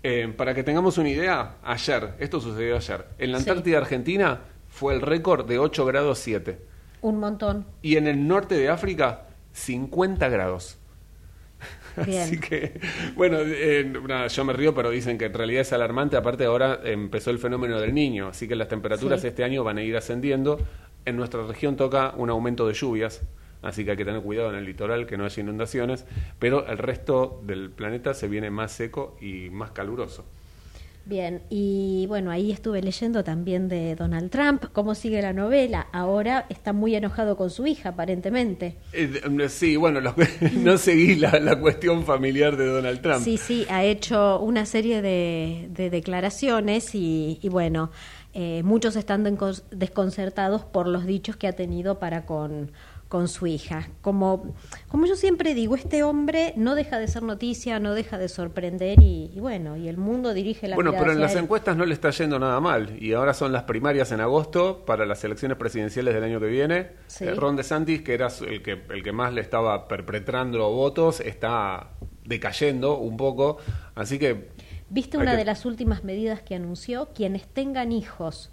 [0.03, 3.49] Eh, para que tengamos una idea, ayer, esto sucedió ayer, en la Sí.
[3.49, 6.59] Antártida Argentina fue el récord de 8 grados 7.
[7.01, 7.65] Un montón.
[7.81, 9.23] Y en el norte de África,
[9.53, 10.77] 50 grados.
[12.05, 12.21] Bien.
[12.23, 12.79] Así que,
[13.15, 16.15] bueno, eh, nada, yo me río, pero dicen que en realidad es alarmante.
[16.17, 19.27] Aparte, ahora empezó el fenómeno del niño, así que las temperaturas Sí.
[19.27, 20.59] este año van a ir ascendiendo.
[21.05, 23.23] En nuestra región toca un aumento de lluvias,
[23.61, 26.05] así que hay que tener cuidado en el litoral, que no haya inundaciones,
[26.39, 30.25] pero el resto del planeta se viene más seco y más caluroso.
[31.07, 35.87] Bien, y bueno, ahí estuve leyendo también de Donald Trump, cómo sigue la novela.
[35.93, 38.75] Ahora está muy enojado con su hija, aparentemente.
[38.91, 40.01] Eh, eh, sí, bueno,
[40.57, 43.23] no seguí la, la cuestión familiar de Donald Trump.
[43.23, 47.89] Sí, sí, ha hecho una serie de, de declaraciones y, y bueno,
[48.33, 49.23] eh, muchos están
[49.71, 52.71] desconcertados por los dichos que ha tenido para con,
[53.07, 53.87] con su hija.
[54.01, 54.53] Como,
[54.89, 59.01] como yo siempre digo, este hombre no deja de ser noticia, no deja de sorprender
[59.01, 61.43] y, y bueno, y el mundo dirige la Bueno, pero en las él.
[61.43, 63.01] encuestas no le está yendo nada mal.
[63.01, 66.87] Y ahora son las primarias en agosto para las elecciones presidenciales del año que viene.
[67.07, 67.23] Sí.
[67.25, 71.91] Eh, Ron DeSantis, que era el que, el que más le estaba perpetrando votos, está
[72.25, 73.57] decayendo un poco.
[73.95, 74.49] Así que.
[74.89, 77.09] ¿Viste una que- de las últimas medidas que anunció?
[77.13, 78.51] Quienes tengan hijos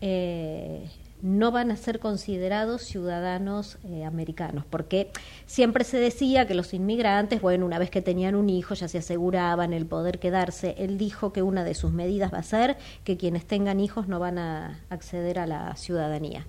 [0.00, 0.90] eh,
[1.22, 5.10] no van a ser considerados ciudadanos eh, americanos, porque
[5.46, 8.98] siempre se decía que los inmigrantes, bueno, una vez que tenían un hijo ya se
[8.98, 10.74] aseguraban el poder quedarse.
[10.78, 14.18] Él dijo que una de sus medidas va a ser que quienes tengan hijos no
[14.18, 16.44] van a acceder a la ciudadanía.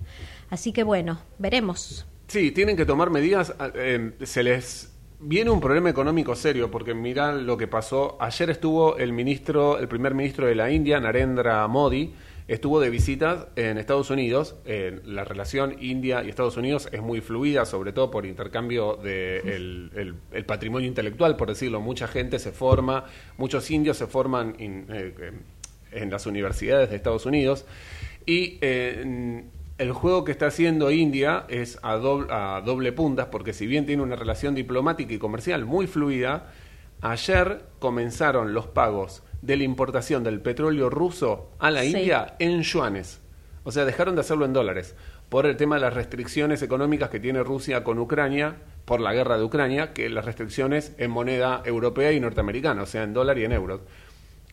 [0.50, 2.06] Así que bueno, veremos.
[2.26, 3.54] Sí, tienen que tomar medidas.
[3.74, 8.16] eh, se les viene un problema económico serio porque mirá lo que pasó.
[8.20, 12.12] Ayer estuvo el ministro, el primer ministro de la India, Narendra Modi,
[12.46, 14.56] estuvo de visitas en Estados Unidos.
[14.66, 19.38] Eh, la relación India y Estados Unidos es muy fluida, sobre todo por intercambio de
[19.38, 21.80] el, el- el patrimonio intelectual, por decirlo.
[21.80, 23.04] Mucha gente se forma,
[23.38, 25.32] muchos indios se forman in- eh, eh,
[25.92, 27.64] en las universidades de Estados Unidos.
[28.26, 29.42] Y eh,
[29.78, 33.86] el juego que está haciendo India es a doble, a doble puntas, porque si bien
[33.86, 36.52] tiene una relación diplomática y comercial muy fluida,
[37.04, 41.88] ayer comenzaron los pagos de la importación del petróleo ruso a la Sí.
[41.88, 43.20] India en yuanes.
[43.62, 44.94] O sea, dejaron de hacerlo en dólares
[45.28, 49.36] por el tema de las restricciones económicas que tiene Rusia con Ucrania, por la guerra
[49.36, 53.44] de Ucrania, que las restricciones en moneda europea y norteamericana, o sea, en dólar y
[53.44, 53.80] en euros.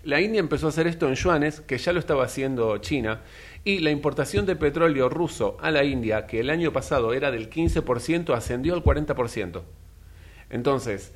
[0.03, 3.21] La India empezó a hacer esto en yuanes, que ya lo estaba haciendo China,
[3.63, 7.49] y la importación de petróleo ruso a la India, que el año pasado era del
[7.49, 9.61] 15%, ascendió al 40%.
[10.49, 11.13] Entonces,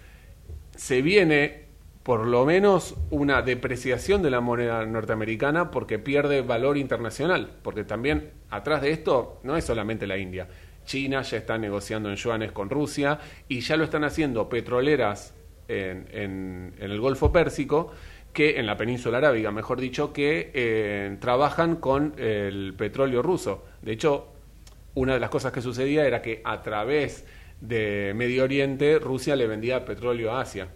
[0.75, 1.65] se viene
[2.03, 8.31] por lo menos una depreciación de la moneda norteamericana porque pierde valor internacional, porque también
[8.51, 10.47] atrás de esto no es solamente la India.
[10.85, 15.33] China ya está negociando en yuanes con Rusia y ya lo están haciendo petroleras
[15.67, 17.91] en, en- el Golfo Pérsico,
[18.33, 23.65] que en la península arábiga, mejor dicho, que eh, trabajan con el petróleo ruso.
[23.81, 24.27] De hecho,
[24.93, 27.25] una de las cosas que sucedía era que a través
[27.61, 30.67] de Medio Oriente Rusia le vendía petróleo a Asia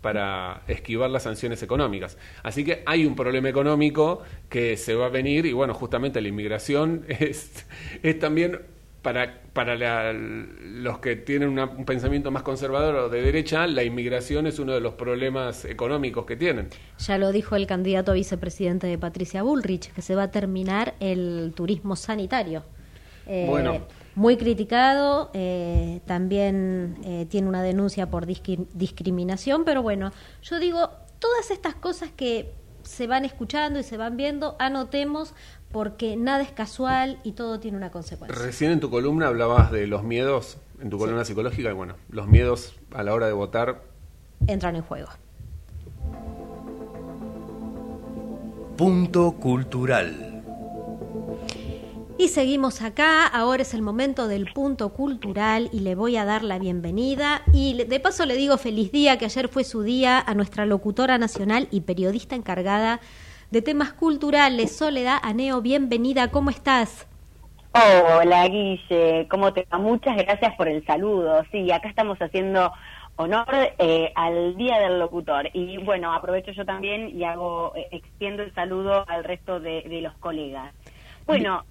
[0.00, 2.18] para esquivar las sanciones económicas.
[2.42, 6.28] Así que hay un problema económico que se va a venir y bueno, justamente la
[6.28, 7.66] inmigración es,
[8.02, 8.60] es también
[9.00, 13.84] para, para la- los que tienen una- un pensamiento más conservador o de derecha, la
[13.84, 16.68] inmigración es uno de los problemas económicos que tienen.
[16.98, 20.94] Ya lo dijo el candidato a vicepresidente de Patricia Bullrich, que se va a terminar
[21.00, 22.64] el turismo sanitario.
[23.26, 23.86] Eh, Bueno.
[24.14, 31.50] Muy criticado, eh, también eh, tiene una denuncia por discriminación, pero bueno, yo digo, todas
[31.50, 32.52] estas cosas que
[32.82, 35.34] se van escuchando y se van viendo, anotemos
[35.70, 38.38] porque nada es casual y todo tiene una consecuencia.
[38.44, 42.28] Recién en tu columna hablabas de los miedos, en tu columna psicológica, y bueno, los
[42.28, 43.92] miedos a la hora de votar
[44.46, 45.08] Entran en juego.
[48.76, 50.31] Punto cultural.
[52.18, 56.44] Y seguimos acá, ahora es el momento del punto cultural y le voy a dar
[56.44, 60.34] la bienvenida y de paso le digo feliz día, que ayer fue su día, a
[60.34, 63.00] nuestra locutora nacional y periodista encargada
[63.50, 67.08] de temas culturales, Soledad Aneo, bienvenida, ¿cómo estás?
[67.72, 69.78] Hola Guille, ¿cómo te va?
[69.78, 71.42] Muchas gracias por el saludo.
[71.50, 72.70] Sí, acá estamos haciendo
[73.16, 73.46] honor
[73.78, 75.48] eh, al Día del Locutor.
[75.54, 80.02] Y bueno, aprovecho yo también y hago, eh, extiendo el saludo al resto de, de
[80.02, 80.74] los colegas.
[81.26, 81.64] Bueno,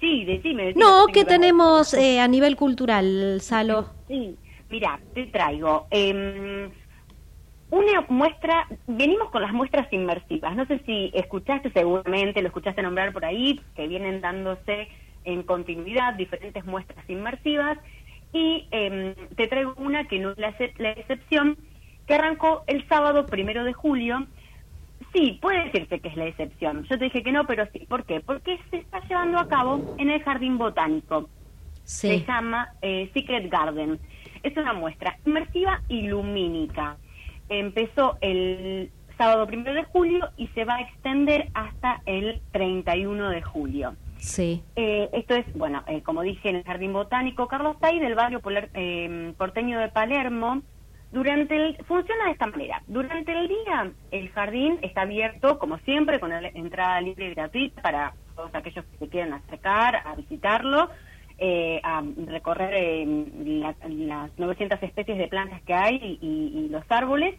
[0.00, 0.66] sí, decime.
[0.66, 3.86] decime, No, ¿qué tenemos eh, a nivel cultural, Salo?
[4.08, 4.36] Sí,
[4.68, 6.70] mira, te traigo em,
[7.70, 13.12] una muestra, venimos con las muestras inmersivas, no sé si escuchaste seguramente, lo escuchaste nombrar
[13.12, 14.88] por ahí, que vienen dándose
[15.24, 17.78] en continuidad diferentes muestras inmersivas,
[18.32, 21.56] y em, te traigo una que no es la, la excepción,
[22.06, 24.26] que arrancó el sábado primero de julio,
[25.12, 26.84] Sí, puede decirse que es la excepción.
[26.84, 27.80] Yo te dije que no, pero sí.
[27.88, 28.20] ¿Por qué?
[28.20, 31.28] Porque se está llevando a cabo en el Jardín Botánico.
[31.84, 33.98] Se llama eh, Secret Garden.
[34.42, 36.96] Es una muestra inmersiva y lumínica.
[37.48, 43.42] Empezó el sábado primero de julio y se va a extender hasta el 31 de
[43.42, 43.94] julio.
[44.18, 44.62] Sí.
[44.76, 48.40] Eh, esto es, bueno, eh, como dije, en el Jardín Botánico Carlos Tay del barrio
[48.40, 50.62] polar- eh, porteño de Palermo.
[51.12, 52.82] Durante el, funciona de esta manera.
[52.86, 58.14] Durante el día, el jardín está abierto, como siempre, con entrada libre y gratuita para
[58.34, 60.90] todos aquellos que se quieran acercar a visitarlo,
[61.38, 67.34] eh, a recorrer eh, la- las 900 especies de plantas que hay y los árboles.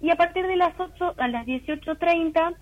[0.00, 2.54] Y a partir de las 8 a las 18.30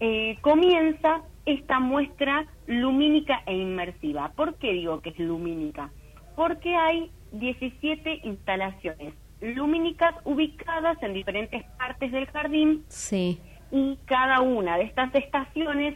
[0.00, 4.32] eh, comienza esta muestra lumínica e inmersiva.
[4.34, 5.92] ¿Por qué digo que es lumínica?
[6.34, 13.40] Porque hay 17 instalaciones lumínicas ubicadas en diferentes partes del jardín Sí.
[13.70, 15.94] y cada una de estas estaciones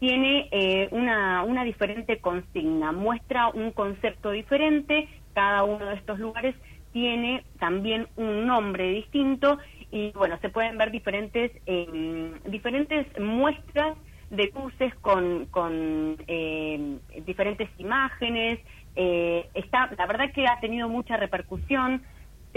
[0.00, 6.54] tiene eh, una, una diferente consigna, muestra un concepto diferente, cada uno de estos lugares
[6.92, 9.58] tiene también un nombre distinto
[9.90, 13.96] y bueno, se pueden ver diferentes, eh, diferentes muestras
[14.30, 18.60] de luces con, con eh, diferentes imágenes.
[18.96, 22.02] eh, está, la verdad que ha tenido mucha repercusión.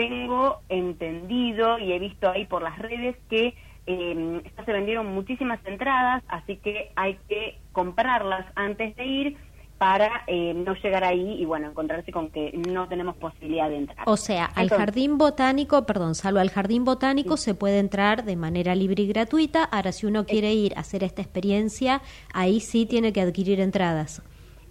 [0.01, 3.53] Tengo entendido y he visto ahí por las redes que
[3.85, 9.37] eh, ya se vendieron muchísimas entradas, así que hay que comprarlas antes de ir
[9.77, 14.09] para eh, no llegar ahí y bueno, encontrarse con que no tenemos posibilidad de entrar.
[14.09, 18.35] O sea, al Entonces, jardín botánico, perdón, salvo al jardín botánico se puede entrar de
[18.35, 19.65] manera libre y gratuita.
[19.65, 22.01] Ahora, si uno quiere ir a hacer esta experiencia,
[22.33, 24.23] ahí sí tiene que adquirir entradas.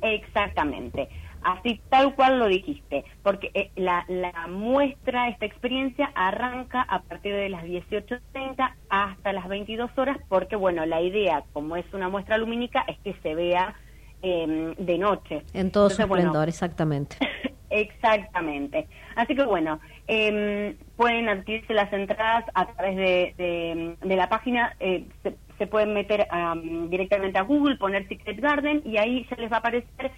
[0.03, 1.09] Exactamente,
[1.43, 7.35] así tal cual lo dijiste, porque eh, la, la muestra, esta experiencia arranca a partir
[7.35, 12.39] de las 18.30 hasta las 22 horas, porque bueno, la idea, como es una muestra
[12.39, 13.75] lumínica, es que se vea
[14.23, 15.45] eh, de noche.
[15.55, 17.17] En todo su bueno, esplendor, exactamente.
[17.73, 18.89] Exactamente.
[19.15, 24.75] Así que bueno, em, pueden adquirirse las entradas a través de, de- de la página,
[24.81, 29.37] eh, se, se pueden meter am, directamente a Google, poner Secret Garden y ahí ya
[29.37, 30.11] les va a aparecer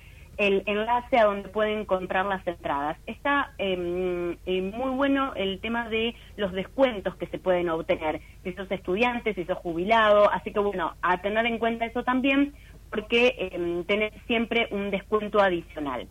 [0.42, 2.98] el enlace a donde pueden comprar las entradas.
[3.06, 8.52] Está em, eh, muy bueno el tema de los descuentos que se pueden obtener, si
[8.54, 12.54] sos estudiante, si sos jubilado, así que bueno, a tener en cuenta eso también
[12.90, 16.08] porque em, tenés siempre un descuento adicional.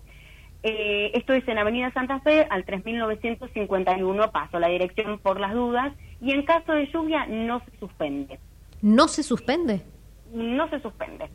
[0.63, 5.93] Eh, esto es en Avenida Santa Fe, al 3951 paso, la dirección por las dudas,
[6.21, 8.39] y en caso de lluvia no se suspende.
[8.81, 9.81] ¿No se suspende?
[10.31, 11.29] No se suspende.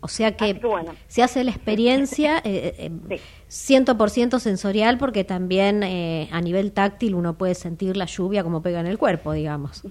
[0.00, 0.94] O sea que, bueno.
[1.08, 3.74] se hace la experiencia eh, eh, Sí.
[3.74, 8.80] 100% sensorial porque también eh, a nivel táctil uno puede sentir la lluvia como pega
[8.80, 9.82] en el cuerpo, digamos.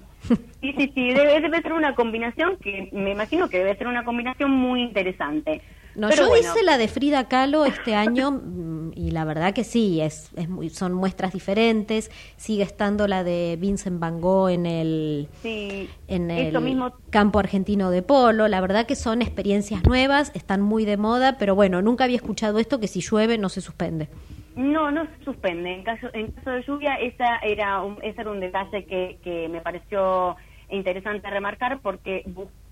[0.60, 4.04] Sí, sí, sí, debe, debe ser una combinación que me imagino que debe ser una
[4.04, 5.62] combinación muy interesante.
[5.94, 9.52] No, Pero yo bueno, hice la de Frida Kahlo este año mm, y la verdad
[9.52, 12.10] que sí, es, es muy, son muestras diferentes.
[12.36, 17.90] Sigue estando la de Vincent Van Gogh en el, sí, en el mismo campo argentino
[17.90, 18.46] de polo.
[18.48, 22.58] La verdad que son experiencias nuevas, están muy de moda, pero bueno, nunca había escuchado
[22.58, 24.08] esto que si llueve no se suspende.
[24.56, 25.72] No, no se suspende.
[25.72, 29.48] En caso, en caso de lluvia, esa era un, ese era un detalle que, que
[29.48, 30.36] me pareció
[30.70, 32.24] interesante remarcar porque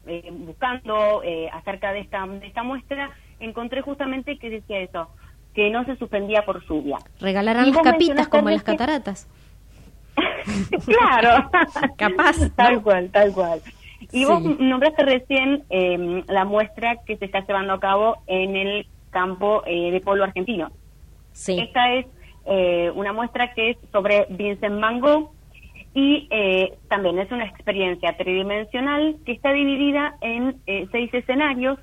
[0.08, 5.08] eh, buscando eh, acerca de esta, de esta muestra encontré justamente que decía eso,
[5.54, 6.98] que no se suspendía por lluvia.
[7.20, 9.28] Regalarán las capitas como las cataratas.
[10.84, 11.50] claro.
[11.96, 13.60] Capaz, Tal cual, tal cual.
[14.12, 14.24] Y Sí.
[14.24, 19.62] vos nombraste recién eh, la muestra que se está llevando a cabo en el campo
[19.66, 20.70] eh, de polo argentino.
[21.32, 21.58] Sí.
[21.60, 22.06] Esta es
[22.46, 25.30] eh, una muestra que es sobre Vincent Van Gogh
[25.94, 31.78] y eh, también es una experiencia tridimensional que está dividida en eh, seis escenarios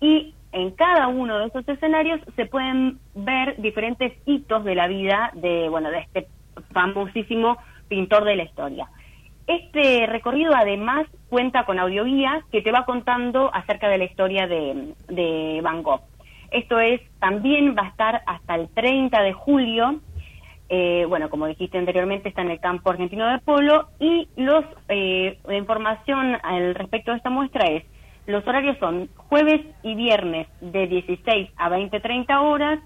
[0.00, 5.30] y en cada uno de esos escenarios se pueden ver diferentes hitos de la vida
[5.34, 6.28] de bueno de este
[6.72, 8.88] famosísimo pintor de la historia.
[9.46, 14.94] Este recorrido además cuenta con audioguía que te va contando acerca de la historia de,
[15.08, 16.02] de Van Gogh.
[16.50, 20.00] Esto es, también va a estar hasta el 30 de julio.
[20.68, 25.38] Eh, bueno, como dijiste anteriormente, está en el campo argentino de polo y los eh,
[25.46, 27.84] la información al respecto de esta muestra es,
[28.26, 32.80] los horarios son jueves y viernes de 16 a 20-30 horas,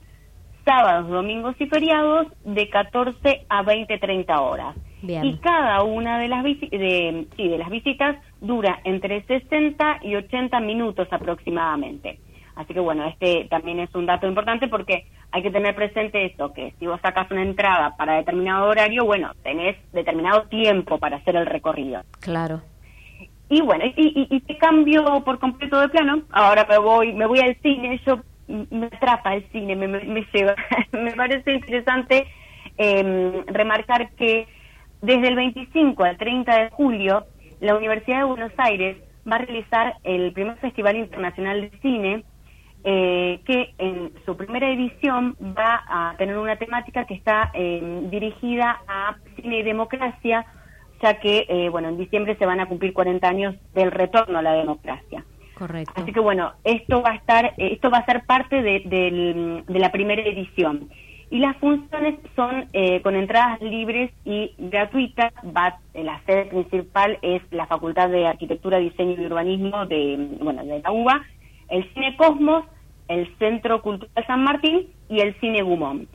[0.66, 4.76] sábados, domingos y feriados de 14 a 20-30 horas.
[5.01, 5.24] Bien.
[5.24, 10.61] Y cada una de las, de, sí, de las visitas dura entre 60 y 80
[10.61, 12.18] minutos aproximadamente.
[12.61, 16.52] Así que bueno, este también es un dato importante porque hay que tener presente eso,
[16.52, 21.36] que si vos sacas una entrada para determinado horario, bueno, tenés determinado tiempo para hacer
[21.36, 22.02] el recorrido.
[22.20, 22.61] Claro.
[23.48, 26.22] Y bueno, y, y, y te cambio por completo de plano.
[26.32, 27.98] Ahora me voy, me voy al cine.
[28.06, 30.54] Yo me atrapa el cine, me, me, me lleva.
[30.92, 32.26] me parece interesante
[32.76, 34.46] em, remarcar que
[35.00, 37.24] desde el 25 al 30 de julio,
[37.61, 38.98] la Universidad de Buenos Aires
[39.30, 42.24] va a realizar el primer Festival Internacional de Cine,
[42.85, 48.81] eh, que en su primera edición va a tener una temática que está em, dirigida
[48.89, 50.47] a cine y democracia,
[51.03, 54.43] ya que, eh, bueno, en diciembre se van a cumplir 40 años del retorno a
[54.43, 55.24] la democracia.
[55.55, 55.93] Correcto.
[55.97, 59.93] Así que bueno, esto va a estar, esto va a ser parte de, de la
[59.93, 60.89] primera edición.
[61.31, 65.33] Y las funciones son eh, con entradas libres y gratuitas.
[65.57, 70.81] Va, la sede principal es la Facultad de Arquitectura, Diseño y Urbanismo de, bueno, de
[70.81, 71.22] la UBA,
[71.71, 72.64] el Cine Cosmos,
[73.09, 76.09] el Centro Cultural San Martín y el Cine Gumón.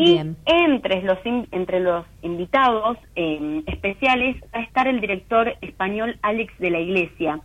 [0.00, 6.58] Y entre los, entre los invitados eh, especiales va a estar el director español Alex
[6.58, 7.38] de la Iglesia.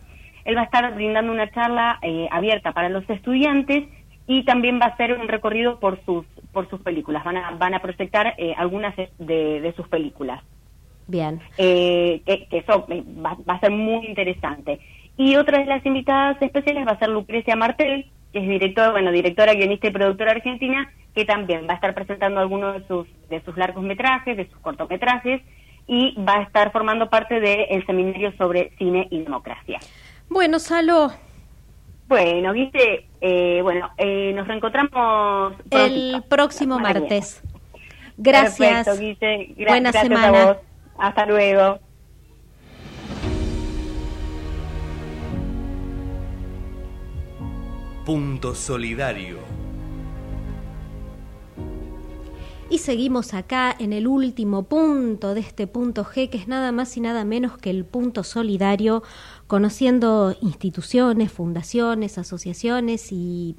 [0.46, 3.84] Él va a estar brindando una charla eh, abierta para los estudiantes
[4.26, 7.24] y también va a ser un recorrido por sus por sus películas.
[7.24, 10.42] Van a, van a proyectar eh, algunas de, sus películas.
[11.06, 11.38] Bien.
[11.58, 14.80] que, eso va, va, a ser muy interesante.
[15.16, 19.10] Y otra de las invitadas especiales va a ser Lucrecia Martel, que es directora, bueno,
[19.12, 23.42] directora, guionista y productora argentina, que también va a estar presentando algunos de sus, de
[23.42, 25.40] sus largometrajes, de sus cortometrajes,
[25.86, 29.78] y va a estar formando parte del seminario sobre cine y democracia.
[30.28, 31.12] Bueno, Salo.
[32.08, 37.42] Bueno, viste, eh, bueno, eh, nos reencontramos el próximo martes.
[38.16, 38.86] Gracias.
[38.86, 40.56] Perfecto, Buena semana.
[40.98, 41.85] Hasta luego.
[48.06, 49.38] Punto Solidario.
[52.70, 56.96] Y seguimos acá en el último punto de este punto G, que es nada más
[56.96, 59.02] y nada menos que el punto solidario,
[59.48, 63.56] conociendo instituciones, fundaciones, asociaciones y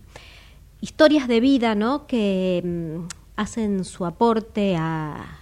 [0.80, 2.08] historias de vida, ¿no?
[2.08, 5.41] Que mm, hacen su aporte a,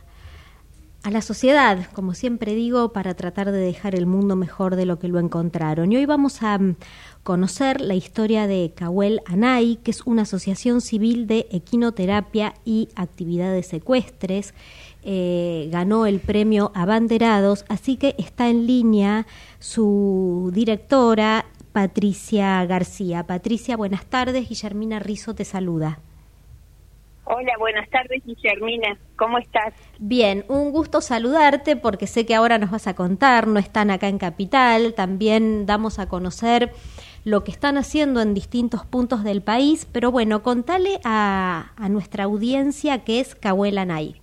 [1.04, 4.98] a la sociedad, como siempre digo, para tratar de dejar el mundo mejor de lo
[4.98, 5.92] que lo encontraron.
[5.92, 6.60] Y hoy vamos a
[7.26, 13.66] conocer la historia de Cahuel Anay, que es una asociación civil de equinoterapia y actividades
[13.66, 14.54] secuestres.
[15.04, 19.26] Eh, ganó el premio Abanderados, así que está en línea
[19.58, 23.24] su directora, Patricia García.
[23.24, 24.48] Patricia, buenas tardes.
[24.48, 25.98] Guillermina Rizo te saluda.
[27.28, 29.00] Hola, buenas tardes, Guillermina.
[29.16, 29.74] ¿Cómo estás?
[29.98, 34.10] Bien, un gusto saludarte porque sé que ahora nos vas a contar, no están acá
[34.10, 36.72] en Capital, también damos a conocer
[37.26, 43.04] lo que están haciendo en distintos puntos del país, pero bueno, contale a, nuestra audiencia
[43.04, 44.22] qué es Cahuela Nay.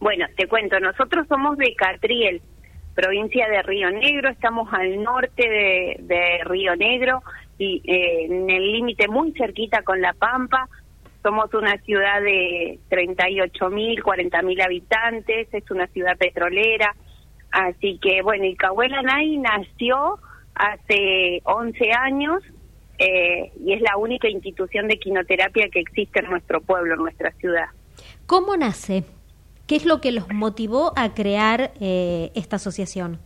[0.00, 2.42] Bueno, te cuento, nosotros somos de Catriel,
[2.94, 7.22] provincia de Río Negro, estamos al norte de, Río Negro
[7.58, 10.68] y eh, en el límite muy cerquita con La Pampa
[11.22, 16.94] somos una ciudad de 38 mil, 40 mil habitantes, es una ciudad petrolera.
[17.50, 18.56] Así que, bueno, y
[19.02, 20.20] Nay nació
[20.58, 22.42] hace 11 años
[22.98, 27.30] eh, y es la única institución de quinoterapia que existe en nuestro pueblo, en nuestra
[27.32, 27.66] ciudad.
[28.26, 29.04] ¿Cómo nace?
[29.66, 33.18] ¿Qué es lo que los motivó a crear eh, esta asociación?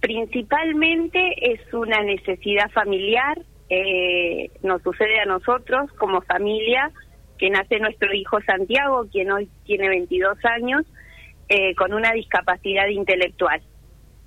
[0.00, 3.38] Principalmente es una necesidad familiar
[3.70, 6.90] eh, nos sucede a nosotros como familia,
[7.38, 10.84] que nace nuestro hijo Santiago, quien hoy tiene 22 años,
[11.48, 13.62] eh, con una discapacidad intelectual.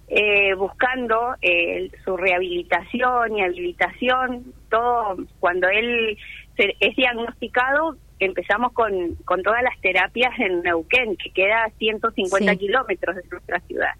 [0.10, 5.18] Eh, buscando eh, su rehabilitación y habilitación, todo.
[5.40, 6.18] Cuando él
[6.58, 13.18] es diagnosticado, empezamos con, con todas las terapias en Neuquén, que queda a 150 kilómetros
[13.18, 13.92] de nuestra ciudad.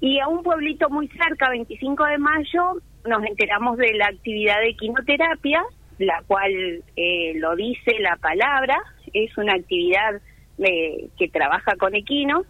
[0.00, 4.74] Y a un pueblito muy cerca, 25 de mayo, nos enteramos de la actividad de
[4.76, 5.62] quinoterapia,
[5.98, 6.52] la cual
[6.96, 8.80] eh, lo dice la palabra,
[9.12, 10.20] es una actividad
[10.58, 12.46] eh, que trabaja con equinos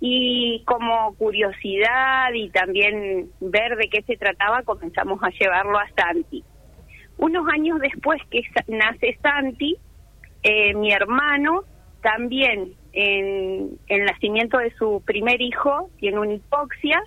[0.00, 6.42] y como curiosidad y también ver de qué se trataba comenzamos a llevarlo a Santi.
[7.18, 9.76] Unos años después que nace Santi,
[10.42, 11.64] eh, mi hermano
[12.00, 16.98] también en el nacimiento de su primer hijo tiene una hipoxia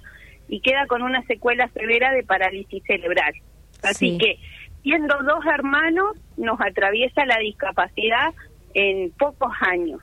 [0.47, 3.33] y queda con una secuela severa de parálisis cerebral.
[3.81, 4.37] Así que,
[4.83, 8.33] siendo dos hermanos, nos atraviesa la discapacidad
[8.75, 9.99] en pocos años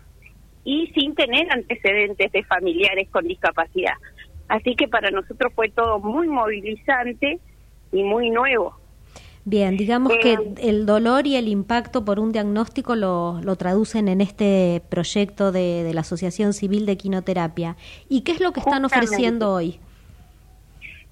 [0.64, 3.94] y sin tener antecedentes de familiares con discapacidad.
[4.48, 7.38] Así que para nosotros fue todo muy movilizante
[7.92, 8.76] y muy nuevo.
[9.44, 14.20] Bien, digamos que el dolor y el impacto por un diagnóstico lo, lo traducen en
[14.20, 17.76] este proyecto de, de, la Asociación Civil de Quinoterapia.
[18.08, 19.80] ¿Y qué es lo que están ofreciendo hoy?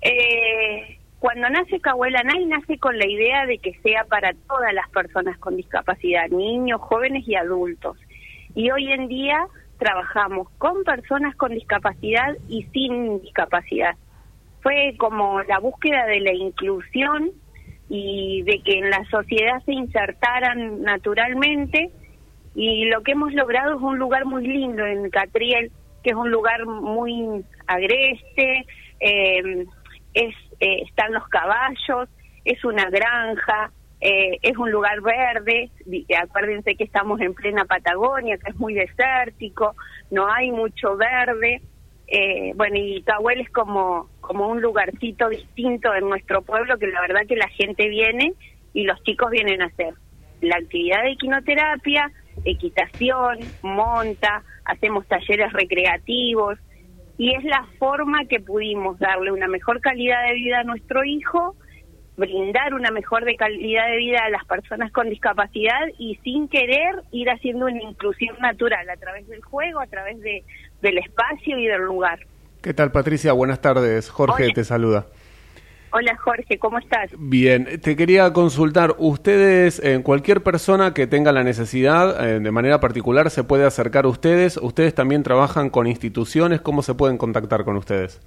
[0.02, 1.80] Eh, cuando nace
[2.24, 6.80] Nay nace con la idea de que sea para todas las personas con discapacidad, niños,
[6.80, 7.96] jóvenes y adultos.
[8.58, 9.46] Y hoy en día
[9.78, 13.94] trabajamos con personas con discapacidad y sin discapacidad.
[14.62, 17.30] Fue como la búsqueda de la inclusión
[17.88, 21.92] y de que en la sociedad se insertaran naturalmente
[22.56, 25.70] y lo que hemos logrado es un lugar muy lindo en Catriel,
[26.02, 28.66] que es un lugar muy agreste,
[28.98, 29.66] eh,
[30.14, 32.08] es, eh, están los caballos,
[32.44, 33.70] es una granja,
[34.00, 35.70] eh, es un lugar verde,
[36.16, 39.74] acuérdense que estamos en plena Patagonia, que es muy desértico,
[40.10, 41.62] no hay mucho verde.
[42.06, 47.00] Eh, bueno, y Tahuel es como, como un lugarcito distinto en nuestro pueblo que la
[47.00, 48.34] verdad que la gente viene
[48.72, 49.94] y los chicos vienen a hacer
[50.40, 52.10] la actividad de equinoterapia,
[52.44, 56.58] equitación, monta, hacemos talleres recreativos
[57.18, 61.56] y es la forma que pudimos darle una mejor calidad de vida a nuestro hijo
[62.18, 66.96] brindar una mejor de calidad de vida a las personas con discapacidad y sin querer
[67.12, 70.42] ir haciendo una inclusión natural a través del juego, a través de,
[70.82, 72.18] del espacio y del lugar.
[72.60, 73.32] ¿Qué tal Patricia?
[73.32, 74.10] Buenas tardes.
[74.10, 75.06] Jorge te saluda.
[75.90, 77.10] Hola Jorge, ¿cómo estás?
[77.16, 82.78] Bien, te quería consultar, ustedes, en cualquier persona que tenga la necesidad, eh, de manera
[82.78, 87.64] particular, se puede acercar a ustedes, ustedes también trabajan con instituciones, ¿cómo se pueden contactar
[87.64, 88.20] con ustedes?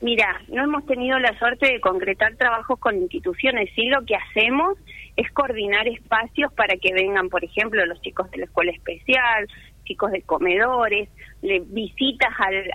[0.00, 4.78] Mira, no hemos tenido la suerte de concretar trabajos con instituciones, sí lo que hacemos
[5.16, 9.46] es coordinar espacios para que vengan, por ejemplo, los chicos de la escuela especial,
[9.84, 11.10] chicos de comedores,
[11.42, 12.70] visitas al,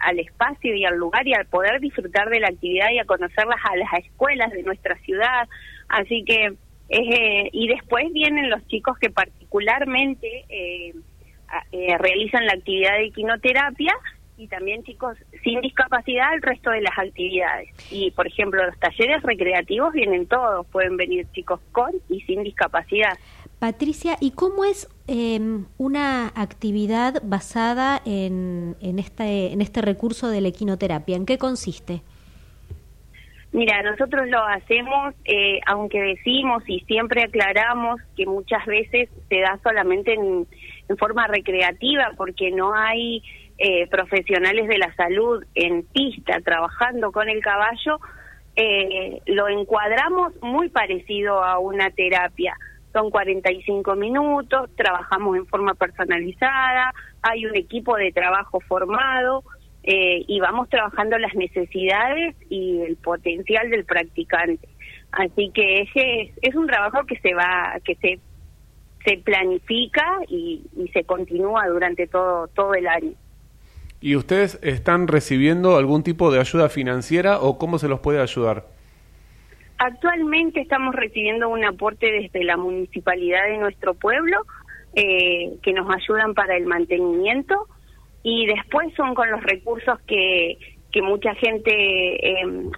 [0.00, 3.58] al espacio y al lugar y al poder disfrutar de la actividad y a conocerlas
[3.64, 5.48] a las escuelas de nuestra ciudad.
[5.88, 6.54] Así que,
[6.88, 10.94] eh, y después vienen los chicos que particularmente eh,
[11.72, 13.94] eh, realizan la actividad de quinoterapia
[14.42, 17.68] y también chicos sin discapacidad el resto de las actividades.
[17.90, 23.16] Y por ejemplo, los talleres recreativos vienen todos, pueden venir chicos con y sin discapacidad.
[23.58, 30.40] Patricia, ¿y cómo es em, una actividad basada en, en, este, en este recurso de
[30.40, 31.16] la equinoterapia?
[31.16, 32.02] ¿En qué consiste?
[33.52, 39.60] Mira, nosotros lo hacemos, eh, aunque decimos y siempre aclaramos que muchas veces se da
[39.62, 40.46] solamente en,
[40.88, 43.22] en forma recreativa porque no hay
[43.58, 48.00] eh, profesionales de la salud en pista trabajando con el caballo,
[48.56, 52.56] eh, lo encuadramos muy parecido a una terapia.
[52.92, 56.92] Son 45 minutos, trabajamos en forma personalizada,
[57.22, 59.44] hay un equipo de trabajo formado
[59.82, 64.68] eh, y vamos trabajando las necesidades y el potencial del practicante.
[65.12, 68.20] Así que ese es, un trabajo que se va, que se
[69.04, 73.14] se planifica y, y se continúa durante todo todo el año.
[74.02, 78.64] ¿Y ustedes están recibiendo algún tipo de ayuda financiera o cómo se los puede ayudar?
[79.78, 84.38] Actualmente estamos recibiendo un aporte desde la municipalidad de nuestro pueblo
[84.94, 87.68] eh, que nos ayudan para el mantenimiento
[88.24, 90.58] y después son con los recursos que,
[90.90, 92.70] que mucha gente em,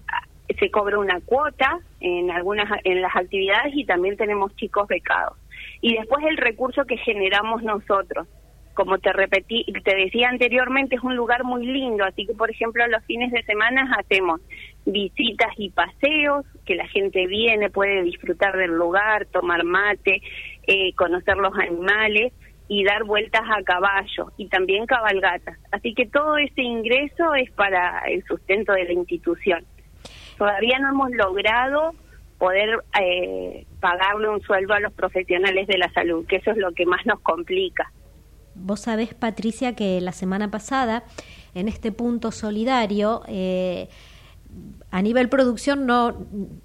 [0.59, 5.39] se cobra una cuota en algunas en las actividades y también tenemos chicos becados.
[5.81, 8.29] Y después el recurso que generamos nosotros
[8.75, 12.87] como te repetí, te decía anteriormente, es un lugar muy lindo, así que por ejemplo
[12.89, 14.41] los fines de semana hacemos
[14.85, 20.21] visitas y paseos, que la gente viene, puede disfrutar del lugar, tomar mate,
[20.67, 22.33] eh, conocer los animales
[22.69, 25.59] y dar vueltas a caballo y también cabalgatas.
[25.71, 29.65] Así que todo ese ingreso es para el sustento de la institución.
[30.39, 31.93] Todavía no hemos logrado
[32.39, 36.73] poder eh, pagarle un sueldo a los profesionales de la salud, que eso es lo
[36.73, 37.91] que más nos complica.
[38.55, 41.05] Vos sabés, Patricia, que la semana pasada,
[41.55, 43.89] en este punto solidario, eh,
[44.91, 46.15] a nivel producción no,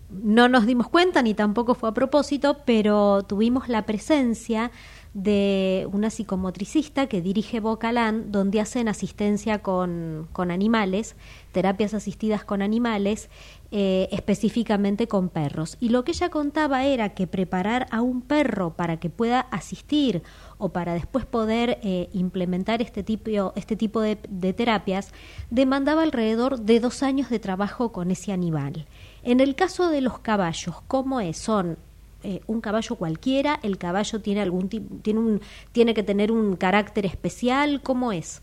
[0.10, 4.72] no nos dimos cuenta, ni tampoco fue a propósito, pero tuvimos la presencia
[5.16, 11.16] de una psicomotricista que dirige Bocalán, donde hacen asistencia con, con animales,
[11.52, 13.30] terapias asistidas con animales,
[13.72, 15.78] eh, específicamente con perros.
[15.80, 20.24] Y lo que ella contaba era que preparar a un perro para que pueda asistir
[20.58, 25.12] o para después poder eh, implementar este tipo, este tipo de, de terapias
[25.50, 28.88] demandaba alrededor de dos años de trabajo con ese animal.
[29.24, 31.38] En el caso de los caballos, ¿cómo es?
[31.38, 31.78] ¿Son
[32.22, 33.60] eh, un caballo cualquiera?
[33.64, 35.42] ¿El caballo tiene algún tiene un
[35.72, 37.82] tiene que tener un carácter especial?
[37.82, 38.42] ¿Cómo es?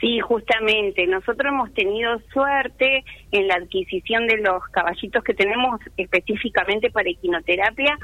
[0.00, 1.06] Sí, justamente.
[1.06, 7.98] Nosotros hemos tenido suerte en la adquisición de los caballitos que tenemos específicamente para equinoterapia.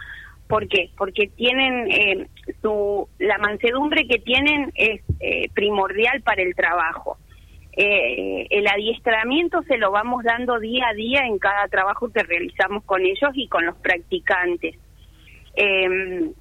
[0.48, 0.90] ¿Por qué?
[0.96, 2.28] Porque tienen eh,
[2.60, 7.18] su la mansedumbre que tienen es eh, primordial para el trabajo.
[7.74, 12.84] Eh, el adiestramiento se lo vamos dando día a día en cada trabajo que realizamos
[12.84, 14.76] con ellos y con los practicantes.
[15.54, 16.32] Em,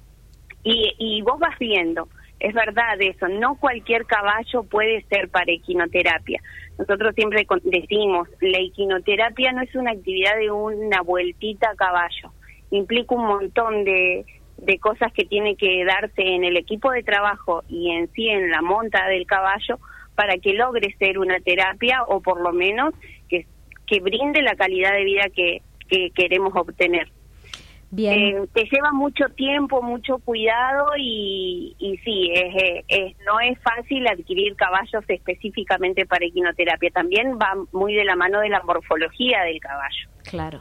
[0.62, 2.08] y, y, vos vas viendo,
[2.42, 6.42] es verdad eso, no cualquier caballo puede ser para equinoterapia.
[6.76, 12.32] Nosotros siempre decimos, la equinoterapia no es una actividad de una vueltita a caballo,
[12.72, 14.26] implica un montón de,
[14.56, 18.50] de cosas que tiene que darse en el equipo de trabajo y en sí en
[18.50, 19.78] la monta del caballo
[20.16, 22.92] para que logre ser una terapia o por lo menos
[23.28, 23.46] que,
[23.86, 27.08] que brinde la calidad de vida que, que queremos obtener.
[27.94, 28.18] Bien.
[28.18, 34.06] Eh, te lleva mucho tiempo, mucho cuidado y, y sí, es, es, no es fácil
[34.06, 36.90] adquirir caballos específicamente para equinoterapia.
[36.90, 40.08] También va muy de la mano de la morfología del caballo.
[40.24, 40.60] Claro.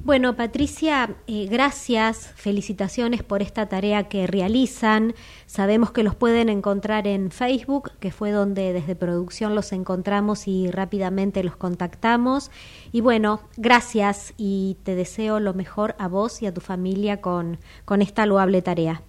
[0.00, 5.12] Bueno, Patricia, eh, gracias, felicitaciones por esta tarea que realizan.
[5.46, 10.70] Sabemos que los pueden encontrar en Facebook, que fue donde desde producción los encontramos y
[10.70, 12.52] rápidamente los contactamos.
[12.92, 17.58] Y bueno, gracias y te deseo lo mejor a vos y a tu familia con,
[17.84, 19.02] con esta loable tarea.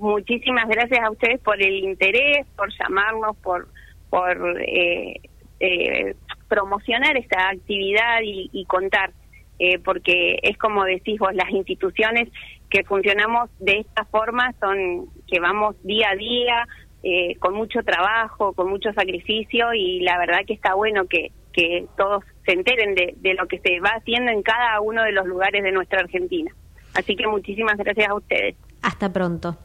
[0.00, 3.68] Muchísimas gracias a ustedes por el interés, por llamarnos, por,
[4.10, 5.20] por eh,
[5.60, 6.16] eh,
[6.48, 9.12] promocionar esta actividad y, y contar
[9.58, 12.28] eh, porque es como decís vos, las instituciones
[12.70, 16.66] que funcionamos de esta forma son que vamos día a día,
[17.02, 21.86] eh, con mucho trabajo, con mucho sacrificio y la verdad que está bueno que, que
[21.96, 25.26] todos se enteren de, de lo que se va haciendo en cada uno de los
[25.26, 26.52] lugares de nuestra Argentina.
[26.94, 28.56] Así que muchísimas gracias a ustedes.
[28.82, 29.56] Hasta pronto.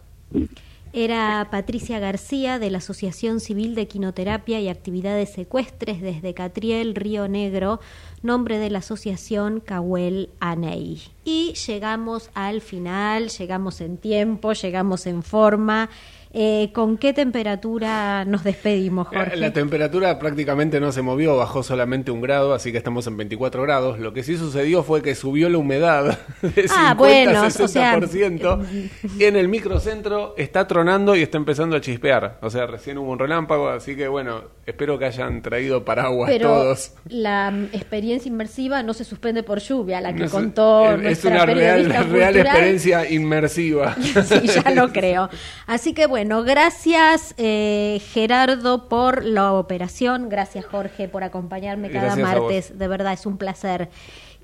[0.95, 7.27] Era Patricia García de la Asociación Civil de Quinoterapia y Actividades Secuestres desde Catriel, Río
[7.27, 7.79] Negro,
[8.21, 11.01] nombre de la asociación Cahuel Anei.
[11.25, 15.89] Y llegamos al final, llegamos en tiempo, llegamos en forma.
[16.35, 19.35] Eh, ¿Con qué temperatura nos despedimos, Jorge?
[19.37, 23.61] La temperatura prácticamente no se movió, bajó solamente un grado, así que estamos en 24
[23.61, 23.99] grados.
[23.99, 27.67] Lo que sí sucedió fue que subió la humedad de Ah, 50 bueno, a o
[27.67, 28.89] sea, 60%.
[29.19, 32.39] y en el microcentro está tronando y está empezando a chispear.
[32.41, 36.47] O sea, recién hubo un relámpago, así que bueno, espero que hayan traído paraguas Pero
[36.49, 36.93] todos.
[37.09, 41.45] la mm, experiencia inmersiva no se suspende por lluvia, la que contó es, es una
[41.45, 43.95] real, real experiencia inmersiva.
[44.23, 45.29] Sí, ya lo creo.
[45.67, 52.27] Así que bueno, gracias eh, Gerardo por la operación, gracias Jorge por acompañarme cada Gracias
[52.27, 53.89] martes, de verdad es un placer.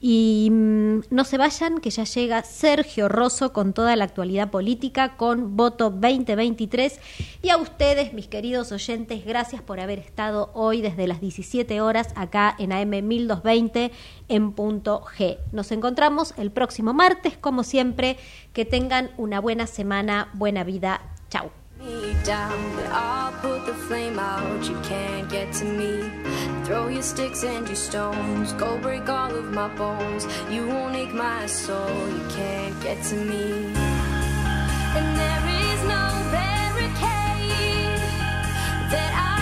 [0.02, 5.18] Y mm, no se vayan, que ya llega Sergio Rosso con toda la actualidad política,
[5.18, 7.00] con voto 2023.
[7.42, 12.14] Y a ustedes, mis queridos oyentes, gracias por haber estado hoy desde las 17 horas
[12.16, 13.92] acá en AM 1220
[14.30, 15.38] en punto G.
[15.52, 18.18] Nos encontramos el próximo martes, como siempre.
[18.54, 21.02] Que tengan una buena semana, buena vida.
[21.30, 21.59] Chau.
[21.80, 24.68] Me down, but I'll put the flame out.
[24.68, 26.12] You can't get to me.
[26.66, 28.52] Throw your sticks and your stones.
[28.54, 30.28] Go break all of my bones.
[30.52, 32.10] You won't ache my soul.
[32.10, 33.72] You can't get to me.
[34.98, 38.00] And there is no barricade
[38.92, 39.39] that I.